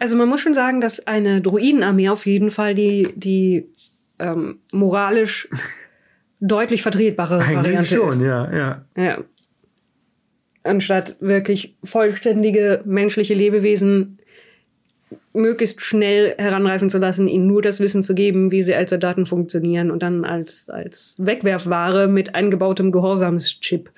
Also 0.00 0.16
man 0.16 0.28
muss 0.28 0.40
schon 0.40 0.54
sagen, 0.54 0.80
dass 0.80 1.06
eine 1.06 1.40
Druidenarmee 1.42 2.08
auf 2.08 2.26
jeden 2.26 2.50
Fall 2.50 2.74
die, 2.74 3.12
die 3.14 3.68
ähm, 4.18 4.58
moralisch 4.72 5.48
deutlich 6.40 6.82
vertretbare 6.82 7.38
Variante 7.38 7.96
ist. 7.96 8.20
ja, 8.20 8.52
ja. 8.52 8.84
Ja. 8.96 9.18
Anstatt 10.62 11.16
wirklich 11.20 11.74
vollständige 11.84 12.82
menschliche 12.84 13.34
Lebewesen 13.34 14.18
möglichst 15.32 15.80
schnell 15.80 16.34
heranreifen 16.38 16.90
zu 16.90 16.98
lassen, 16.98 17.28
ihnen 17.28 17.46
nur 17.46 17.62
das 17.62 17.80
Wissen 17.80 18.02
zu 18.02 18.14
geben, 18.14 18.50
wie 18.50 18.62
sie 18.62 18.74
als 18.74 18.90
Soldaten 18.90 19.26
funktionieren 19.26 19.90
und 19.90 20.02
dann 20.02 20.24
als, 20.24 20.68
als 20.68 21.16
Wegwerfware 21.18 22.08
mit 22.08 22.34
eingebautem 22.34 22.92
Gehorsamschip 22.92 23.90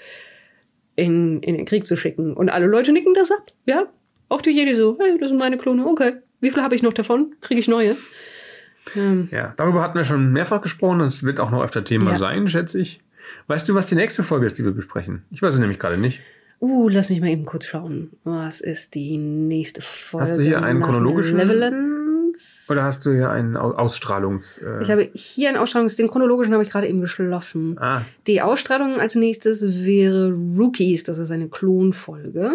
in, 0.97 1.43
in 1.43 1.57
den 1.57 1.65
Krieg 1.65 1.87
zu 1.87 1.97
schicken. 1.97 2.35
Und 2.35 2.51
alle 2.51 2.67
Leute 2.67 2.93
nicken 2.93 3.15
das 3.15 3.31
ab, 3.31 3.53
ja? 3.67 3.87
Auch 4.29 4.41
die 4.43 4.51
Jedi 4.51 4.75
so, 4.75 4.97
hey, 5.01 5.19
das 5.19 5.29
sind 5.29 5.39
meine 5.39 5.59
Klone, 5.59 5.87
okay. 5.87 6.15
Wie 6.41 6.51
viel 6.51 6.63
habe 6.63 6.75
ich 6.75 6.83
noch 6.83 6.93
davon? 6.93 7.35
Kriege 7.41 7.61
ich 7.61 7.69
neue? 7.69 7.97
Ähm, 8.97 9.29
Ja, 9.31 9.55
darüber 9.57 9.83
hatten 9.83 9.97
wir 9.97 10.05
schon 10.05 10.33
mehrfach 10.33 10.61
gesprochen. 10.61 11.01
Das 11.01 11.23
wird 11.25 11.39
auch 11.41 11.51
noch 11.51 11.63
öfter 11.63 11.85
Thema 11.85 12.13
Ja. 12.13 12.19
sein, 12.19 12.49
schätze 12.49 12.81
ich. 12.81 13.01
Weißt 13.47 13.69
du, 13.69 13.75
was 13.75 13.87
die 13.87 13.95
nächste 13.95 14.23
Folge 14.23 14.47
ist, 14.47 14.59
die 14.59 14.65
wir 14.65 14.73
besprechen? 14.73 15.23
Ich 15.31 15.41
weiß 15.43 15.55
es 15.55 15.61
nämlich 15.61 15.79
gerade 15.79 15.99
nicht. 15.99 16.21
Uh, 16.63 16.89
lass 16.89 17.11
mich 17.11 17.21
mal 17.21 17.29
eben 17.29 17.45
kurz 17.45 17.65
schauen. 17.67 18.13
Was 18.23 18.61
ist 18.61 18.95
die 18.95 19.17
nächste 19.17 19.83
Folge? 19.83 20.31
Hast 20.31 20.39
du 20.39 20.45
hier 20.45 20.63
einen 20.63 20.81
chronologischen? 20.81 21.41
Ausstrahlungs... 21.41 22.67
Oder 22.71 22.85
hast 22.85 23.05
du 23.05 23.13
hier 23.13 23.31
einen 23.31 23.57
Au- 23.57 23.73
Ausstrahlungs... 23.73 24.59
Äh, 24.59 24.81
Ich 24.81 24.91
habe 24.93 25.11
hier 25.13 25.49
einen 25.49 25.59
Ausstrahlungs... 25.59 25.97
Den 25.97 26.09
chronologischen 26.09 26.55
habe 26.55 26.63
ich 26.63 26.71
gerade 26.71 26.87
eben 26.87 27.01
geschlossen. 27.01 27.77
ah, 27.81 28.03
Die 28.29 28.41
Ausstrahlung 28.43 29.01
als 29.01 29.17
nächstes 29.17 29.85
wäre 29.85 30.33
Rookies. 30.57 31.03
Das 31.03 31.19
ist 31.19 31.33
eine 31.33 31.49
Klonfolge, 31.49 32.53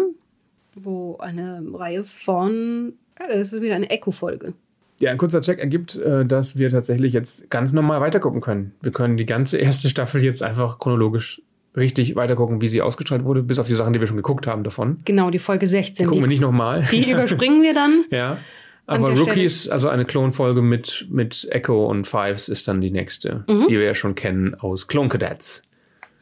wo 0.74 1.18
eine 1.18 1.62
Reihe 1.74 2.02
von... 2.02 2.94
Ja, 3.20 3.26
das 3.28 3.52
ist 3.52 3.60
wieder 3.60 3.74
eine 3.74 3.90
Echo-Folge. 3.90 4.54
Ja, 5.00 5.10
ein 5.10 5.18
kurzer 5.18 5.42
Check 5.42 5.58
ergibt, 5.58 5.96
äh, 5.96 6.24
dass 6.24 6.56
wir 6.56 6.70
tatsächlich 6.70 7.12
jetzt 7.12 7.50
ganz 7.50 7.74
normal 7.74 8.00
weitergucken 8.00 8.40
können. 8.40 8.72
Wir 8.80 8.90
können 8.90 9.18
die 9.18 9.26
ganze 9.26 9.58
erste 9.58 9.90
Staffel 9.90 10.24
jetzt 10.24 10.42
einfach 10.42 10.78
chronologisch 10.78 11.42
richtig 11.78 12.16
weitergucken, 12.16 12.60
wie 12.60 12.68
sie 12.68 12.82
ausgestrahlt 12.82 13.24
wurde, 13.24 13.42
bis 13.42 13.58
auf 13.58 13.66
die 13.66 13.74
Sachen, 13.74 13.92
die 13.92 14.00
wir 14.00 14.06
schon 14.06 14.16
geguckt 14.16 14.46
haben 14.46 14.64
davon. 14.64 14.98
Genau, 15.04 15.30
die 15.30 15.38
Folge 15.38 15.66
16. 15.66 16.06
Gucken 16.06 16.22
wir 16.22 16.26
Die, 16.28 16.34
nicht 16.34 16.40
nochmal. 16.42 16.86
die 16.90 17.10
überspringen 17.10 17.62
wir 17.62 17.74
dann. 17.74 18.04
ja. 18.10 18.38
Aber 18.86 19.10
Rookies, 19.14 19.68
also 19.68 19.88
eine 19.90 20.06
Klonfolge 20.06 20.62
mit, 20.62 21.06
mit 21.10 21.46
Echo 21.50 21.86
und 21.86 22.06
Fives, 22.06 22.48
ist 22.48 22.68
dann 22.68 22.80
die 22.80 22.90
nächste, 22.90 23.44
Mhm. 23.46 23.66
die 23.68 23.74
wir 23.78 23.84
ja 23.84 23.94
schon 23.94 24.14
kennen 24.14 24.54
aus 24.54 24.86
Clone 24.86 25.08
Cadets. 25.10 25.62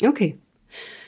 Okay. 0.05 0.37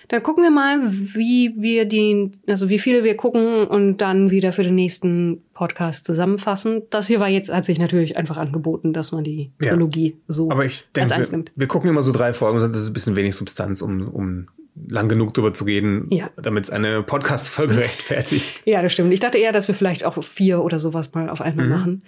Dann 0.08 0.22
gucken 0.22 0.42
wir 0.42 0.50
mal, 0.50 0.80
wie 0.90 1.54
wir 1.58 1.84
die, 1.84 2.32
also 2.46 2.68
wie 2.70 2.78
viele 2.78 3.04
wir 3.04 3.14
gucken 3.16 3.66
und 3.66 3.98
dann 3.98 4.30
wieder 4.30 4.52
für 4.52 4.62
den 4.62 4.74
nächsten 4.74 5.42
Podcast 5.52 6.04
zusammenfassen. 6.06 6.82
Das 6.90 7.06
hier 7.06 7.20
war 7.20 7.28
jetzt, 7.28 7.52
hat 7.52 7.64
sich 7.66 7.78
natürlich 7.78 8.16
einfach 8.16 8.38
angeboten, 8.38 8.92
dass 8.94 9.12
man 9.12 9.22
die 9.24 9.50
Ja. 9.62 9.70
Trilogie 9.72 10.16
so 10.26 10.50
Aber 10.50 10.64
ich 10.64 10.84
als 10.84 10.92
denke, 10.94 11.14
eins 11.14 11.30
wir, 11.30 11.36
nimmt. 11.36 11.52
wir 11.56 11.66
gucken 11.66 11.90
immer 11.90 12.02
so 12.02 12.12
drei 12.12 12.32
Folgen, 12.32 12.60
sonst 12.60 12.78
ist 12.78 12.86
ein 12.88 12.92
bisschen 12.94 13.16
wenig 13.16 13.36
Substanz, 13.36 13.82
um, 13.82 14.08
um 14.08 14.48
lang 14.88 15.08
genug 15.08 15.34
drüber 15.34 15.52
zu 15.52 15.64
reden, 15.64 16.06
Ja. 16.10 16.30
damit 16.40 16.64
es 16.64 16.70
eine 16.70 17.02
Podcast-Folge 17.02 17.76
rechtfertigt. 17.78 18.62
Ja, 18.64 18.80
das 18.80 18.92
stimmt. 18.94 19.12
Ich 19.12 19.20
dachte 19.20 19.36
eher, 19.36 19.52
dass 19.52 19.68
wir 19.68 19.74
vielleicht 19.74 20.04
auch 20.04 20.22
vier 20.24 20.62
oder 20.62 20.78
sowas 20.78 21.12
mal 21.14 21.28
auf 21.28 21.40
einmal 21.42 21.66
Mhm. 21.66 21.72
machen. 21.72 22.02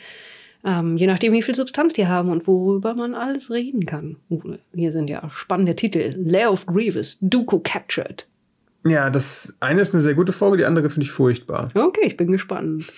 Ähm, 0.64 0.96
je 0.96 1.06
nachdem, 1.06 1.32
wie 1.32 1.42
viel 1.42 1.54
Substanz 1.54 1.94
die 1.94 2.06
haben 2.06 2.30
und 2.30 2.46
worüber 2.46 2.94
man 2.94 3.14
alles 3.14 3.50
reden 3.50 3.86
kann. 3.86 4.16
Uh, 4.28 4.56
hier 4.74 4.92
sind 4.92 5.08
ja 5.08 5.28
spannende 5.30 5.74
Titel. 5.74 6.14
Lair 6.18 6.52
of 6.52 6.66
Grievous, 6.66 7.18
Dooku 7.20 7.60
Captured. 7.60 8.26
Ja, 8.84 9.10
das 9.10 9.54
eine 9.60 9.80
ist 9.80 9.94
eine 9.94 10.02
sehr 10.02 10.14
gute 10.14 10.32
Folge, 10.32 10.58
die 10.58 10.64
andere 10.64 10.90
finde 10.90 11.04
ich 11.04 11.12
furchtbar. 11.12 11.70
Okay, 11.74 12.06
ich 12.06 12.16
bin 12.16 12.32
gespannt. 12.32 12.92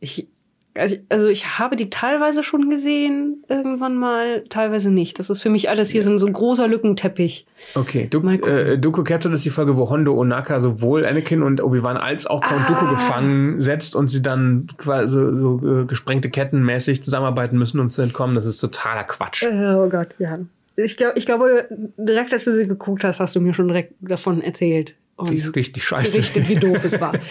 Ich, 0.00 0.28
also 0.76 0.94
ich- 0.96 1.00
also 1.08 1.28
ich 1.28 1.58
habe 1.58 1.76
die 1.76 1.90
teilweise 1.90 2.42
schon 2.42 2.68
gesehen, 2.70 3.44
irgendwann 3.48 3.94
mal, 3.96 4.42
teilweise 4.48 4.90
nicht. 4.90 5.18
Das 5.18 5.30
ist 5.30 5.40
für 5.42 5.50
mich 5.50 5.68
alles 5.68 5.90
hier 5.90 6.02
so, 6.02 6.10
ein- 6.10 6.18
so 6.18 6.26
ein 6.26 6.32
großer 6.32 6.66
Lückenteppich. 6.68 7.46
Okay, 7.74 8.06
du, 8.10 8.20
äh, 8.28 8.78
Dooku 8.78 9.04
Captain 9.04 9.32
ist 9.32 9.44
die 9.44 9.50
Folge, 9.50 9.76
wo 9.76 9.88
Hondo 9.90 10.14
Onaka 10.18 10.60
sowohl 10.60 11.06
Anakin 11.06 11.42
und 11.42 11.62
Obi-Wan 11.62 11.96
als 11.96 12.26
auch 12.26 12.40
Count 12.40 12.62
Ah. 12.64 12.68
Dooku 12.68 12.88
gefangen 12.90 13.62
setzt 13.62 13.94
und 13.96 14.08
sie 14.08 14.22
dann 14.22 14.66
quasi 14.76 15.08
so, 15.14 15.36
so 15.60 15.80
äh, 15.82 15.84
gesprengte 15.86 16.30
Ketten 16.30 16.62
mäßig 16.64 17.02
zusammenarbeiten 17.02 17.58
müssen, 17.58 17.78
um 17.80 17.90
zu 17.90 18.02
entkommen. 18.02 18.34
Das 18.34 18.46
ist 18.46 18.58
totaler 18.58 19.04
Quatsch. 19.04 19.44
Oh 19.46 19.88
Gott, 19.88 20.08
ja. 20.18 20.38
Ich, 20.76 20.96
glaub, 20.96 21.16
ich 21.16 21.24
glaube, 21.24 21.68
direkt 21.96 22.32
als 22.32 22.44
du 22.44 22.52
sie 22.52 22.66
geguckt 22.66 23.04
hast, 23.04 23.20
hast 23.20 23.36
du 23.36 23.40
mir 23.40 23.54
schon 23.54 23.68
direkt 23.68 23.94
davon 24.00 24.42
erzählt. 24.42 24.96
Und 25.16 25.30
Die 25.30 25.34
ist 25.36 25.54
richtig 25.54 25.84
scheiße. 25.84 26.10
berichtet, 26.10 26.48
wie 26.48 26.56
doof 26.56 26.84
es 26.84 27.00
war. 27.00 27.12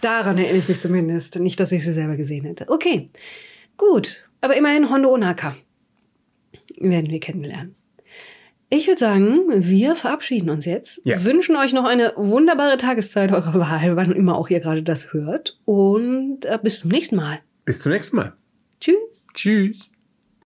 Daran 0.00 0.38
erinnere 0.38 0.58
ich 0.58 0.68
mich 0.68 0.80
zumindest. 0.80 1.38
Nicht, 1.38 1.60
dass 1.60 1.72
ich 1.72 1.84
sie 1.84 1.92
selber 1.92 2.16
gesehen 2.16 2.44
hätte. 2.44 2.66
Okay, 2.68 3.10
gut. 3.76 4.24
Aber 4.40 4.56
immerhin 4.56 4.90
Hondo 4.90 5.12
Onaka 5.12 5.54
werden 6.78 7.10
wir 7.10 7.20
kennenlernen. 7.20 7.74
Ich 8.72 8.86
würde 8.86 9.00
sagen, 9.00 9.40
wir 9.48 9.96
verabschieden 9.96 10.48
uns 10.48 10.64
jetzt. 10.64 11.00
Ja. 11.04 11.24
Wünschen 11.24 11.56
euch 11.56 11.72
noch 11.72 11.84
eine 11.84 12.12
wunderbare 12.16 12.76
Tageszeit 12.76 13.32
eurer 13.32 13.58
Wahl, 13.58 13.96
wann 13.96 14.12
immer 14.12 14.36
auch 14.36 14.48
ihr 14.48 14.60
gerade 14.60 14.84
das 14.84 15.12
hört. 15.12 15.58
Und 15.64 16.44
äh, 16.44 16.58
bis 16.62 16.80
zum 16.80 16.90
nächsten 16.90 17.16
Mal. 17.16 17.40
Bis 17.64 17.80
zum 17.80 17.90
nächsten 17.90 18.16
Mal. 18.16 18.32
Tschüss. 18.80 19.28
Tschüss. 19.34 19.89